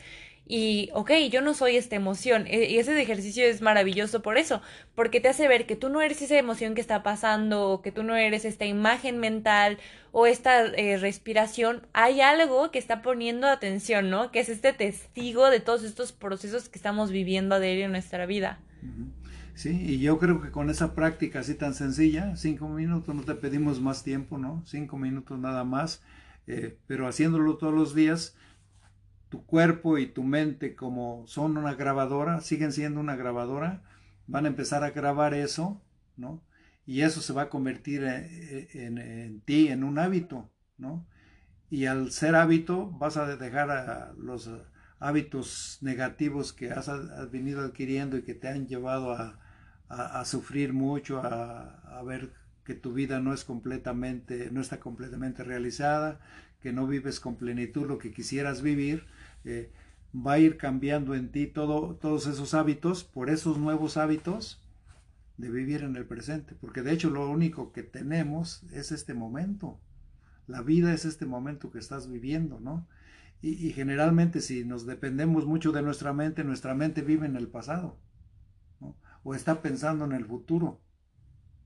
y, 0.54 0.90
ok, 0.92 1.12
yo 1.30 1.40
no 1.40 1.54
soy 1.54 1.76
esta 1.76 1.96
emoción. 1.96 2.44
E, 2.46 2.68
y 2.68 2.76
ese 2.76 3.00
ejercicio 3.00 3.42
es 3.42 3.62
maravilloso 3.62 4.20
por 4.20 4.36
eso, 4.36 4.60
porque 4.94 5.18
te 5.18 5.30
hace 5.30 5.48
ver 5.48 5.64
que 5.64 5.76
tú 5.76 5.88
no 5.88 6.02
eres 6.02 6.20
esa 6.20 6.36
emoción 6.36 6.74
que 6.74 6.82
está 6.82 7.02
pasando, 7.02 7.70
o 7.70 7.80
que 7.80 7.90
tú 7.90 8.02
no 8.02 8.16
eres 8.16 8.44
esta 8.44 8.66
imagen 8.66 9.16
mental 9.16 9.78
o 10.10 10.26
esta 10.26 10.66
eh, 10.66 10.98
respiración. 10.98 11.86
Hay 11.94 12.20
algo 12.20 12.70
que 12.70 12.78
está 12.78 13.00
poniendo 13.00 13.46
atención, 13.46 14.10
¿no? 14.10 14.30
Que 14.30 14.40
es 14.40 14.50
este 14.50 14.74
testigo 14.74 15.48
de 15.48 15.60
todos 15.60 15.84
estos 15.84 16.12
procesos 16.12 16.68
que 16.68 16.78
estamos 16.78 17.10
viviendo 17.10 17.54
a 17.54 17.58
diario 17.58 17.86
en 17.86 17.92
nuestra 17.92 18.26
vida. 18.26 18.60
Sí, 19.54 19.70
y 19.70 20.00
yo 20.00 20.18
creo 20.18 20.42
que 20.42 20.50
con 20.50 20.68
esa 20.68 20.94
práctica 20.94 21.40
así 21.40 21.54
tan 21.54 21.72
sencilla, 21.72 22.36
cinco 22.36 22.68
minutos, 22.68 23.14
no 23.14 23.22
te 23.22 23.34
pedimos 23.36 23.80
más 23.80 24.04
tiempo, 24.04 24.36
¿no? 24.36 24.62
Cinco 24.66 24.98
minutos 24.98 25.38
nada 25.38 25.64
más, 25.64 26.02
eh, 26.46 26.76
pero 26.86 27.08
haciéndolo 27.08 27.56
todos 27.56 27.72
los 27.72 27.94
días, 27.94 28.36
tu 29.32 29.46
cuerpo 29.46 29.96
y 29.96 30.06
tu 30.06 30.24
mente 30.24 30.76
como 30.76 31.26
son 31.26 31.56
una 31.56 31.74
grabadora, 31.74 32.42
siguen 32.42 32.70
siendo 32.70 33.00
una 33.00 33.16
grabadora, 33.16 33.82
van 34.26 34.44
a 34.44 34.48
empezar 34.48 34.84
a 34.84 34.90
grabar 34.90 35.32
eso, 35.32 35.80
¿no? 36.18 36.44
Y 36.84 37.00
eso 37.00 37.22
se 37.22 37.32
va 37.32 37.42
a 37.42 37.48
convertir 37.48 38.04
en, 38.04 39.40
ti, 39.46 39.68
en 39.68 39.84
un 39.84 39.98
hábito, 39.98 40.50
¿no? 40.76 41.06
Y 41.70 41.86
al 41.86 42.10
ser 42.10 42.34
hábito 42.34 42.90
vas 42.90 43.16
a 43.16 43.24
dejar 43.38 43.70
a 43.70 44.12
los 44.18 44.50
hábitos 44.98 45.78
negativos 45.80 46.52
que 46.52 46.70
has, 46.70 46.90
venido 47.30 47.62
adquiriendo 47.62 48.18
y 48.18 48.24
que 48.24 48.34
te 48.34 48.48
han 48.48 48.66
llevado 48.66 49.12
a, 49.12 49.40
a, 49.88 50.26
sufrir 50.26 50.74
mucho, 50.74 51.22
a, 51.22 51.98
a, 51.98 52.02
ver 52.02 52.34
que 52.64 52.74
tu 52.74 52.92
vida 52.92 53.18
no 53.20 53.32
es 53.32 53.44
completamente, 53.44 54.50
no 54.52 54.60
está 54.60 54.78
completamente 54.78 55.42
realizada, 55.42 56.20
que 56.60 56.74
no 56.74 56.86
vives 56.86 57.18
con 57.18 57.36
plenitud 57.36 57.86
lo 57.88 57.96
que 57.96 58.12
quisieras 58.12 58.60
vivir, 58.60 59.06
va 60.14 60.32
a 60.32 60.38
ir 60.38 60.56
cambiando 60.56 61.14
en 61.14 61.30
ti 61.30 61.46
todo, 61.46 61.96
todos 61.96 62.26
esos 62.26 62.54
hábitos 62.54 63.04
por 63.04 63.30
esos 63.30 63.58
nuevos 63.58 63.96
hábitos 63.96 64.62
de 65.38 65.50
vivir 65.50 65.82
en 65.82 65.96
el 65.96 66.06
presente, 66.06 66.54
porque 66.54 66.82
de 66.82 66.92
hecho 66.92 67.10
lo 67.10 67.28
único 67.28 67.72
que 67.72 67.82
tenemos 67.82 68.62
es 68.72 68.92
este 68.92 69.14
momento. 69.14 69.80
La 70.46 70.62
vida 70.62 70.92
es 70.92 71.04
este 71.04 71.26
momento 71.26 71.70
que 71.70 71.78
estás 71.78 72.10
viviendo, 72.10 72.60
¿no? 72.60 72.86
Y, 73.40 73.72
generalmente 73.72 74.40
si 74.40 74.64
nos 74.64 74.86
dependemos 74.86 75.46
mucho 75.46 75.72
de 75.72 75.82
nuestra 75.82 76.12
mente, 76.12 76.44
nuestra 76.44 76.74
mente 76.74 77.02
vive 77.02 77.26
en 77.26 77.34
el 77.34 77.48
pasado, 77.48 77.98
¿no? 78.80 78.96
O 79.24 79.34
está 79.34 79.62
pensando 79.62 80.04
en 80.04 80.12
el 80.12 80.26
futuro, 80.26 80.80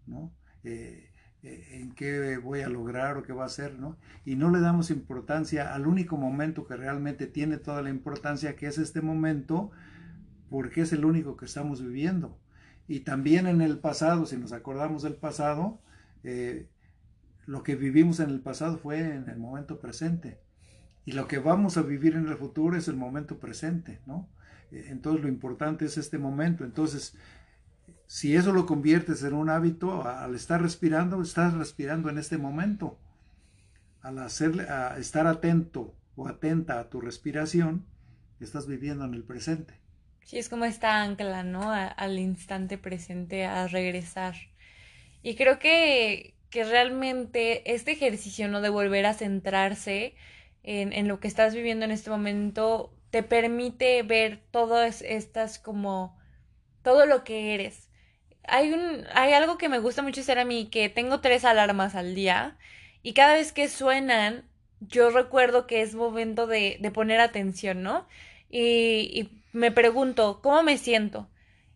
¿no? 0.06 0.32
Eh, 0.64 1.10
en 1.42 1.92
qué 1.92 2.38
voy 2.38 2.62
a 2.62 2.68
lograr 2.68 3.16
o 3.16 3.22
qué 3.22 3.32
va 3.32 3.44
a 3.44 3.46
hacer, 3.46 3.78
¿no? 3.78 3.96
Y 4.24 4.36
no 4.36 4.50
le 4.50 4.60
damos 4.60 4.90
importancia 4.90 5.74
al 5.74 5.86
único 5.86 6.16
momento 6.16 6.66
que 6.66 6.76
realmente 6.76 7.26
tiene 7.26 7.56
toda 7.58 7.82
la 7.82 7.90
importancia, 7.90 8.56
que 8.56 8.66
es 8.66 8.78
este 8.78 9.00
momento, 9.00 9.70
porque 10.50 10.82
es 10.82 10.92
el 10.92 11.04
único 11.04 11.36
que 11.36 11.44
estamos 11.44 11.82
viviendo. 11.82 12.38
Y 12.88 13.00
también 13.00 13.46
en 13.46 13.60
el 13.60 13.78
pasado, 13.78 14.26
si 14.26 14.36
nos 14.36 14.52
acordamos 14.52 15.02
del 15.02 15.14
pasado, 15.14 15.80
eh, 16.24 16.68
lo 17.46 17.62
que 17.62 17.76
vivimos 17.76 18.20
en 18.20 18.30
el 18.30 18.40
pasado 18.40 18.78
fue 18.78 19.00
en 19.00 19.28
el 19.28 19.38
momento 19.38 19.80
presente. 19.80 20.40
Y 21.04 21.12
lo 21.12 21.28
que 21.28 21.38
vamos 21.38 21.76
a 21.76 21.82
vivir 21.82 22.16
en 22.16 22.26
el 22.26 22.36
futuro 22.36 22.76
es 22.76 22.88
el 22.88 22.96
momento 22.96 23.38
presente, 23.38 24.00
¿no? 24.06 24.28
Eh, 24.72 24.86
entonces 24.88 25.22
lo 25.22 25.28
importante 25.28 25.84
es 25.84 25.96
este 25.98 26.18
momento. 26.18 26.64
Entonces, 26.64 27.16
si 28.06 28.36
eso 28.36 28.52
lo 28.52 28.66
conviertes 28.66 29.22
en 29.24 29.34
un 29.34 29.50
hábito, 29.50 30.06
al 30.06 30.34
estar 30.34 30.62
respirando, 30.62 31.20
estás 31.20 31.54
respirando 31.54 32.08
en 32.08 32.18
este 32.18 32.38
momento. 32.38 32.98
Al 34.02 34.18
hacerle, 34.18 34.66
estar 34.98 35.26
atento 35.26 35.94
o 36.14 36.28
atenta 36.28 36.78
a 36.78 36.88
tu 36.88 37.00
respiración, 37.00 37.84
estás 38.40 38.66
viviendo 38.66 39.04
en 39.04 39.14
el 39.14 39.24
presente. 39.24 39.74
Sí, 40.22 40.38
es 40.38 40.48
como 40.48 40.64
esta 40.64 41.02
ancla, 41.02 41.42
¿no? 41.42 41.70
al 41.72 42.18
instante 42.18 42.78
presente, 42.78 43.44
a 43.44 43.66
regresar. 43.68 44.34
Y 45.22 45.34
creo 45.34 45.58
que, 45.58 46.34
que 46.50 46.64
realmente 46.64 47.72
este 47.74 47.92
ejercicio, 47.92 48.48
¿no? 48.48 48.60
De 48.60 48.68
volver 48.68 49.06
a 49.06 49.14
centrarse 49.14 50.14
en, 50.62 50.92
en 50.92 51.08
lo 51.08 51.20
que 51.20 51.28
estás 51.28 51.54
viviendo 51.54 51.84
en 51.84 51.90
este 51.90 52.10
momento, 52.10 52.92
te 53.10 53.22
permite 53.22 54.02
ver 54.02 54.42
todas 54.50 55.02
estas 55.02 55.58
como 55.58 56.16
todo 56.82 57.06
lo 57.06 57.24
que 57.24 57.54
eres. 57.54 57.85
Hay 58.48 58.72
un, 58.72 59.04
hay 59.14 59.32
algo 59.32 59.58
que 59.58 59.68
me 59.68 59.78
gusta 59.78 60.02
mucho 60.02 60.20
hacer 60.20 60.38
a 60.38 60.44
mí, 60.44 60.68
que 60.70 60.88
tengo 60.88 61.20
tres 61.20 61.44
alarmas 61.44 61.94
al 61.94 62.14
día, 62.14 62.56
y 63.02 63.12
cada 63.12 63.34
vez 63.34 63.52
que 63.52 63.68
suenan, 63.68 64.44
yo 64.80 65.10
recuerdo 65.10 65.66
que 65.66 65.82
es 65.82 65.94
momento 65.94 66.46
de, 66.46 66.78
de 66.80 66.90
poner 66.90 67.20
atención, 67.20 67.82
¿no? 67.82 68.06
y, 68.50 69.30
me 69.56 69.72
pregunto, 69.72 70.40
¿cómo 70.42 70.62
me 70.62 70.76
siento? 70.76 71.28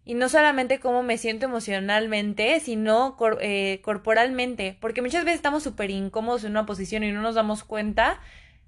Y 0.05 0.15
no 0.15 0.29
solamente 0.29 0.81
cómo 0.81 1.03
me 1.03 1.17
siento 1.17 1.47
emocionalmente, 1.47 2.61
sino 2.61 3.17
eh, 3.41 3.81
corporalmente, 3.83 4.77
porque 4.81 5.03
muchas 5.03 5.25
veces 5.25 5.37
estamos 5.37 5.63
súper 5.63 5.91
incómodos 5.91 6.45
en 6.45 6.51
una 6.51 6.67
posición 6.67 7.05
y 7.05 7.13
no 7.13 7.23
nos 7.23 7.37
damos 7.37 7.65
cuenta 7.65 8.21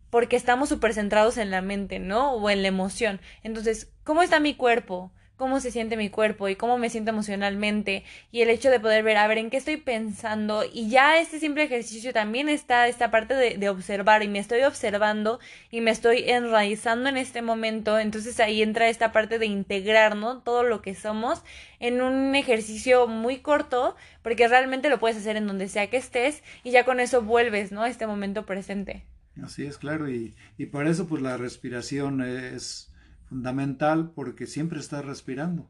porque 0.09 0.37
estamos 0.37 0.69
súper 0.69 0.95
centrados 0.95 1.37
en 1.37 1.51
la 1.51 1.63
mente, 1.63 1.99
¿no? 1.99 2.33
O 2.33 2.49
en 2.51 2.63
la 2.63 2.69
emoción. 2.69 3.21
Entonces, 3.43 3.93
¿cómo 4.05 4.23
está 4.23 4.41
mi 4.41 4.55
cuerpo? 4.55 5.11
Cómo 5.43 5.59
se 5.59 5.73
siente 5.73 5.97
mi 5.97 6.09
cuerpo 6.09 6.49
y 6.49 6.55
cómo 6.55 6.79
me 6.79 6.89
siento 6.89 7.11
emocionalmente 7.11 8.05
y 8.31 8.43
el 8.43 8.49
hecho 8.49 8.71
de 8.71 8.79
poder 8.79 9.03
ver, 9.03 9.17
a 9.17 9.27
ver, 9.27 9.39
en 9.39 9.51
qué 9.51 9.57
estoy 9.57 9.77
pensando 9.77 10.63
y 10.73 10.89
ya 10.89 11.19
este 11.19 11.41
simple 11.41 11.65
ejercicio 11.65 12.13
también 12.13 12.49
está 12.49 12.87
esta 12.87 13.11
parte 13.11 13.35
de, 13.35 13.69
observar 13.69 14.23
y 14.23 14.29
me 14.29 14.39
estoy 14.39 14.63
observando 14.63 15.41
y 15.69 15.81
me 15.81 15.91
estoy 15.91 16.31
enraizando 16.31 17.09
en 17.09 17.17
este 17.17 17.43
momento, 17.43 17.99
entonces 17.99 18.39
ahí 18.39 18.63
entra 18.63 18.89
esta 18.89 19.11
parte 19.11 19.41
de 19.41 19.47
integrar, 19.47 20.15
¿no? 20.15 20.39
Todo 20.43 20.63
lo 20.63 20.81
que 20.81 20.95
somos 20.95 21.43
en 21.81 22.03
un 22.03 22.37
ejercicio 22.37 23.09
muy 23.09 23.39
corto 23.39 23.97
porque 24.23 24.47
realmente 24.47 24.91
lo 24.91 25.01
puedes 25.01 25.17
hacer 25.17 25.37
en 25.37 25.49
donde 25.49 25.67
sea 25.67 25.91
que 25.91 25.97
estés 25.97 26.45
y 26.63 26.71
ya 26.71 26.85
con 26.85 27.01
eso 27.01 27.21
vuelves, 27.21 27.73
¿no? 27.73 27.83
A 27.83 27.89
este 27.89 28.07
momento 28.07 28.47
presente. 28.47 29.03
Así 29.43 29.67
es, 29.67 29.77
claro, 29.77 30.09
y, 30.09 30.37
y 30.57 30.67
por 30.67 30.87
eso 30.87 31.09
pues 31.09 31.21
la 31.21 31.37
respiración 31.37 32.23
es 32.23 32.92
fundamental 33.33 34.13
porque 34.15 34.47
siempre 34.47 34.79
estás 34.79 35.07
respirando, 35.07 35.67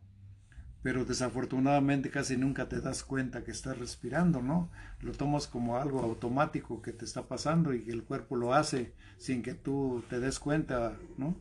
pero 0.83 1.05
desafortunadamente 1.05 2.11
casi 2.11 2.37
nunca 2.37 2.69
te 2.69 2.81
das 2.81 3.05
cuenta 3.05 3.45
que 3.45 3.53
estás 3.53 3.79
respirando, 3.79 4.43
¿no? 4.43 4.69
Lo 5.01 5.13
tomas 5.13 5.47
como 5.47 5.77
algo 5.77 6.01
automático 6.01 6.83
que 6.83 6.93
te 6.93 7.05
está 7.05 7.29
pasando 7.29 7.73
y 7.73 7.85
que 7.85 7.93
el 7.93 8.03
cuerpo 8.03 8.35
lo 8.35 8.53
hace 8.53 8.95
sin 9.17 9.43
que 9.43 9.55
tú 9.55 10.03
te 10.11 10.19
des 10.19 10.41
cuenta, 10.41 10.99
¿no? 11.17 11.37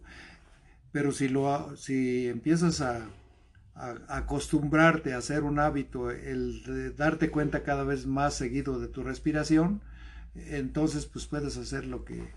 Pero 0.91 1.11
si, 1.11 1.27
lo, 1.27 1.75
si 1.75 2.27
empiezas 2.27 2.81
a, 2.81 3.07
acostumbrarte 4.07 5.15
a 5.15 5.17
hacer 5.17 5.41
un 5.41 5.57
hábito, 5.57 6.11
el 6.11 6.61
de 6.65 6.91
darte 6.91 7.31
cuenta 7.31 7.63
cada 7.63 7.83
vez 7.83 8.05
más 8.05 8.35
seguido 8.35 8.79
de 8.79 8.89
tu 8.89 9.01
respiración, 9.01 9.81
entonces 10.35 11.07
pues 11.07 11.25
puedes 11.25 11.57
hacer 11.57 11.87
lo 11.87 12.05
que, 12.05 12.29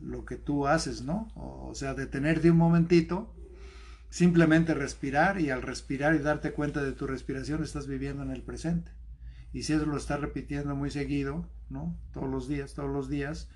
lo 0.00 0.24
que 0.24 0.36
tú 0.36 0.66
haces, 0.66 1.02
¿no? 1.02 1.28
O 1.34 1.74
sea, 1.74 1.94
detenerte 1.94 2.50
un 2.50 2.56
momentito, 2.58 3.34
simplemente 4.10 4.74
respirar 4.74 5.40
y 5.40 5.50
al 5.50 5.62
respirar 5.62 6.14
y 6.14 6.18
darte 6.18 6.52
cuenta 6.52 6.82
de 6.82 6.92
tu 6.92 7.06
respiración 7.06 7.62
estás 7.62 7.86
viviendo 7.86 8.22
en 8.22 8.30
el 8.30 8.42
presente. 8.42 8.92
Y 9.52 9.62
si 9.62 9.72
eso 9.72 9.86
lo 9.86 9.96
estás 9.96 10.20
repitiendo 10.20 10.74
muy 10.74 10.90
seguido, 10.90 11.48
¿no? 11.70 11.96
Todos 12.12 12.28
los 12.28 12.48
días, 12.48 12.74
todos 12.74 12.90
los 12.90 13.08
días, 13.08 13.48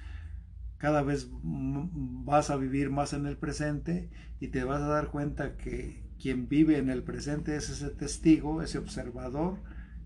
cada 0.78 1.02
vez 1.02 1.28
vas 1.32 2.50
a 2.50 2.56
vivir 2.56 2.90
más 2.90 3.12
en 3.12 3.26
el 3.26 3.36
presente 3.36 4.10
y 4.40 4.48
te 4.48 4.64
vas 4.64 4.80
a 4.80 4.88
dar 4.88 5.10
cuenta 5.10 5.56
que 5.56 6.04
quien 6.20 6.48
vive 6.48 6.78
en 6.78 6.88
el 6.88 7.02
presente 7.02 7.56
es 7.56 7.68
ese 7.68 7.90
testigo, 7.90 8.62
ese 8.62 8.78
observador 8.78 9.58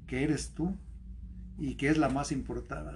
que 0.07 0.25
eres 0.25 0.55
tú 0.55 0.79
y 1.59 1.77
que 1.77 1.89
es 1.89 1.99
la 1.99 2.09
más 2.09 2.33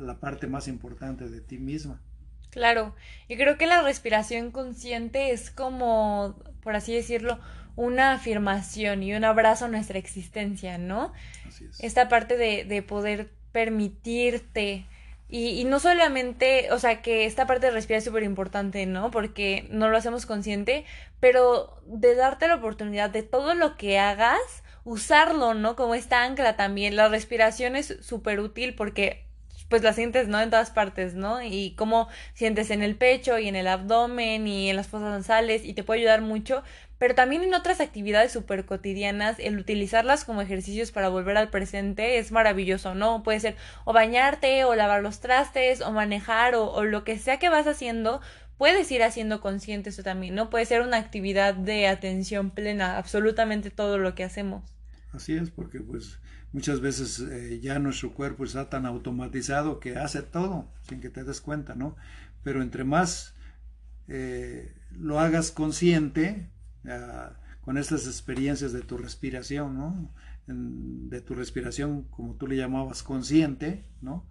la 0.00 0.20
parte 0.20 0.46
más 0.46 0.68
importante 0.68 1.28
de 1.28 1.40
ti 1.40 1.58
misma. 1.58 2.02
Claro, 2.50 2.94
y 3.28 3.36
creo 3.36 3.58
que 3.58 3.66
la 3.66 3.82
respiración 3.82 4.50
consciente 4.50 5.30
es 5.30 5.50
como, 5.50 6.36
por 6.62 6.74
así 6.74 6.94
decirlo, 6.94 7.38
una 7.76 8.12
afirmación 8.12 9.02
y 9.02 9.14
un 9.14 9.24
abrazo 9.24 9.66
a 9.66 9.68
nuestra 9.68 9.98
existencia, 9.98 10.78
¿no? 10.78 11.12
Así 11.46 11.66
es. 11.66 11.80
Esta 11.80 12.08
parte 12.08 12.36
de, 12.36 12.64
de 12.64 12.82
poder 12.82 13.30
permitirte 13.52 14.86
y, 15.28 15.60
y, 15.60 15.64
no 15.64 15.80
solamente, 15.80 16.70
o 16.70 16.78
sea, 16.78 17.02
que 17.02 17.26
esta 17.26 17.46
parte 17.46 17.66
de 17.66 17.72
respirar 17.72 17.98
es 17.98 18.04
súper 18.04 18.22
importante, 18.22 18.86
¿no? 18.86 19.10
Porque 19.10 19.66
no 19.70 19.88
lo 19.88 19.96
hacemos 19.96 20.24
consciente, 20.24 20.84
pero 21.18 21.82
de 21.84 22.14
darte 22.14 22.46
la 22.46 22.54
oportunidad 22.54 23.10
de 23.10 23.24
todo 23.24 23.54
lo 23.54 23.76
que 23.76 23.98
hagas, 23.98 24.38
usarlo, 24.84 25.52
¿no? 25.54 25.74
Como 25.74 25.96
esta 25.96 26.22
ancla 26.22 26.56
también. 26.56 26.94
La 26.94 27.08
respiración 27.08 27.74
es 27.74 27.96
súper 28.02 28.38
útil 28.38 28.74
porque 28.76 29.25
pues 29.68 29.82
la 29.82 29.92
sientes, 29.92 30.28
¿no? 30.28 30.40
En 30.40 30.50
todas 30.50 30.70
partes, 30.70 31.14
¿no? 31.14 31.42
Y 31.42 31.74
cómo 31.76 32.08
sientes 32.34 32.70
en 32.70 32.82
el 32.82 32.94
pecho 32.96 33.38
y 33.38 33.48
en 33.48 33.56
el 33.56 33.66
abdomen 33.66 34.46
y 34.46 34.70
en 34.70 34.76
las 34.76 34.88
fosas 34.88 35.10
nasales 35.10 35.64
y 35.64 35.74
te 35.74 35.82
puede 35.82 36.00
ayudar 36.00 36.20
mucho, 36.22 36.62
pero 36.98 37.14
también 37.14 37.42
en 37.42 37.54
otras 37.54 37.80
actividades 37.80 38.32
súper 38.32 38.64
cotidianas, 38.64 39.38
el 39.38 39.58
utilizarlas 39.58 40.24
como 40.24 40.40
ejercicios 40.40 40.92
para 40.92 41.08
volver 41.08 41.36
al 41.36 41.50
presente 41.50 42.18
es 42.18 42.32
maravilloso, 42.32 42.94
¿no? 42.94 43.22
Puede 43.22 43.40
ser 43.40 43.56
o 43.84 43.92
bañarte 43.92 44.64
o 44.64 44.74
lavar 44.74 45.02
los 45.02 45.20
trastes 45.20 45.80
o 45.80 45.92
manejar 45.92 46.54
o, 46.54 46.70
o 46.70 46.84
lo 46.84 47.04
que 47.04 47.18
sea 47.18 47.38
que 47.38 47.48
vas 47.48 47.66
haciendo, 47.66 48.20
puedes 48.56 48.90
ir 48.90 49.02
haciendo 49.02 49.40
consciente 49.40 49.90
eso 49.90 50.02
también, 50.02 50.34
¿no? 50.34 50.48
Puede 50.48 50.64
ser 50.64 50.82
una 50.82 50.96
actividad 50.96 51.54
de 51.54 51.88
atención 51.88 52.50
plena, 52.50 52.96
absolutamente 52.96 53.70
todo 53.70 53.98
lo 53.98 54.14
que 54.14 54.24
hacemos. 54.24 54.64
Así 55.12 55.36
es, 55.36 55.50
porque 55.50 55.80
pues 55.80 56.18
muchas 56.56 56.80
veces 56.80 57.20
eh, 57.20 57.60
ya 57.60 57.78
nuestro 57.78 58.14
cuerpo 58.14 58.42
está 58.42 58.70
tan 58.70 58.86
automatizado 58.86 59.78
que 59.78 59.98
hace 59.98 60.22
todo 60.22 60.72
sin 60.88 61.02
que 61.02 61.10
te 61.10 61.22
des 61.22 61.42
cuenta, 61.42 61.74
¿no? 61.74 61.96
Pero 62.42 62.62
entre 62.62 62.82
más 62.82 63.34
eh, 64.08 64.74
lo 64.90 65.20
hagas 65.20 65.50
consciente, 65.50 66.48
ah, 66.88 67.34
con 67.60 67.76
estas 67.76 68.06
experiencias 68.06 68.72
de 68.72 68.80
tu 68.80 68.96
respiración, 68.96 69.76
¿no? 69.76 70.10
de 70.46 71.20
tu 71.20 71.34
respiración, 71.34 72.04
como 72.04 72.36
tú 72.36 72.46
le 72.46 72.56
llamabas, 72.56 73.02
consciente, 73.02 73.84
¿no? 74.00 74.24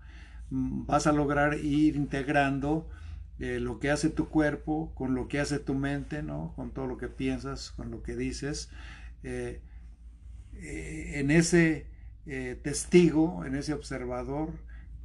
Mm, 0.49 0.87
vas 0.87 1.05
a 1.05 1.11
lograr 1.11 1.59
ir 1.59 1.95
integrando 1.95 2.89
eh, 3.37 3.59
lo 3.59 3.79
que 3.79 3.91
hace 3.91 4.09
tu 4.09 4.29
cuerpo 4.29 4.95
con 4.95 5.13
lo 5.13 5.27
que 5.27 5.41
hace 5.41 5.59
tu 5.59 5.75
mente, 5.75 6.23
¿no? 6.23 6.53
Con 6.55 6.71
todo 6.71 6.87
lo 6.87 6.97
que 6.97 7.07
piensas, 7.07 7.69
con 7.69 7.91
lo 7.91 8.01
que 8.01 8.15
dices. 8.15 8.71
en 9.23 9.61
ese 11.31 11.94
eh, 12.27 12.59
testigo, 12.61 13.45
en 13.45 13.55
ese 13.55 13.73
observador 13.73 14.49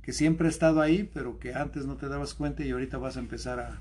que 0.02 0.12
siempre 0.12 0.46
ha 0.46 0.50
estado 0.50 0.80
ahí, 0.80 1.08
pero 1.12 1.38
que 1.38 1.54
antes 1.54 1.86
no 1.86 1.96
te 1.96 2.08
dabas 2.08 2.34
cuenta 2.34 2.64
y 2.64 2.70
ahorita 2.70 2.98
vas 2.98 3.16
a 3.16 3.20
empezar 3.20 3.60
a, 3.60 3.78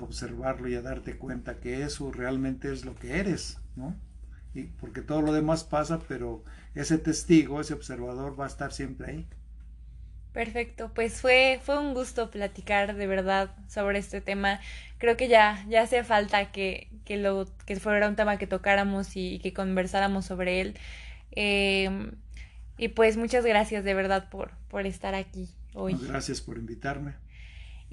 observarlo 0.00 0.68
y 0.68 0.74
a 0.74 0.82
darte 0.82 1.16
cuenta 1.16 1.60
que 1.60 1.84
eso 1.84 2.10
realmente 2.10 2.72
es 2.72 2.84
lo 2.84 2.96
que 2.96 3.20
eres, 3.20 3.60
¿no? 3.76 3.94
y 4.52 4.64
porque 4.64 5.02
todo 5.02 5.22
lo 5.22 5.32
demás 5.32 5.64
pasa, 5.64 6.00
pero 6.08 6.44
ese 6.74 6.98
testigo, 6.98 7.60
ese 7.60 7.74
observador 7.74 8.38
va 8.38 8.44
a 8.44 8.48
estar 8.48 8.72
siempre 8.72 9.10
ahí. 9.10 9.26
Perfecto, 10.32 10.90
pues 10.92 11.20
fue, 11.20 11.60
fue 11.62 11.78
un 11.78 11.94
gusto 11.94 12.30
platicar 12.30 12.96
de 12.96 13.06
verdad 13.06 13.54
sobre 13.68 14.00
este 14.00 14.20
tema. 14.20 14.60
Creo 14.98 15.16
que 15.16 15.28
ya, 15.28 15.64
ya 15.68 15.82
hace 15.82 16.02
falta 16.02 16.50
que, 16.50 16.88
que, 17.04 17.16
lo, 17.16 17.46
que 17.66 17.76
fuera 17.76 18.08
un 18.08 18.16
tema 18.16 18.36
que 18.36 18.48
tocáramos 18.48 19.16
y, 19.16 19.38
que 19.38 19.52
conversáramos 19.52 20.24
sobre 20.24 20.60
él. 20.60 20.74
Em, 21.30 22.12
y 22.76 22.88
pues 22.88 23.16
muchas 23.16 23.44
gracias 23.44 23.84
de 23.84 23.94
verdad 23.94 24.28
por, 24.30 24.52
por 24.68 24.86
estar 24.86 25.14
aquí 25.14 25.48
hoy. 25.74 25.96
Gracias 26.00 26.40
por 26.40 26.58
invitarme. 26.58 27.14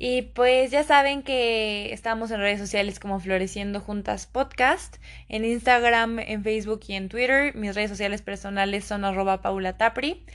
Y 0.03 0.23
pues 0.23 0.71
ya 0.71 0.83
saben 0.83 1.21
que 1.21 1.93
estamos 1.93 2.31
en 2.31 2.39
redes 2.39 2.59
sociales 2.59 2.99
como 2.99 3.19
Floreciendo 3.19 3.79
Juntas 3.79 4.25
Podcast, 4.25 4.97
en 5.29 5.45
Instagram, 5.45 6.17
en 6.17 6.43
Facebook 6.43 6.81
y 6.87 6.93
en 6.93 7.07
Twitter. 7.07 7.55
Mis 7.55 7.75
redes 7.75 7.91
sociales 7.91 8.23
personales 8.23 8.83
son 8.83 9.05
arroba 9.05 9.43
Paula 9.43 9.77
Tapri. 9.77 10.25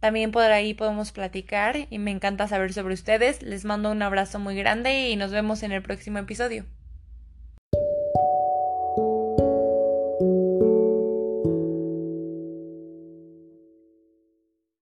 También 0.00 0.32
por 0.32 0.44
ahí 0.44 0.72
podemos 0.72 1.12
platicar 1.12 1.86
y 1.90 1.98
me 1.98 2.12
encanta 2.12 2.48
saber 2.48 2.72
sobre 2.72 2.94
ustedes. 2.94 3.42
Les 3.42 3.66
mando 3.66 3.90
un 3.90 4.00
abrazo 4.00 4.38
muy 4.38 4.56
grande 4.56 5.10
y 5.10 5.16
nos 5.16 5.32
vemos 5.32 5.62
en 5.62 5.72
el 5.72 5.82
próximo 5.82 6.18
episodio. 6.18 6.64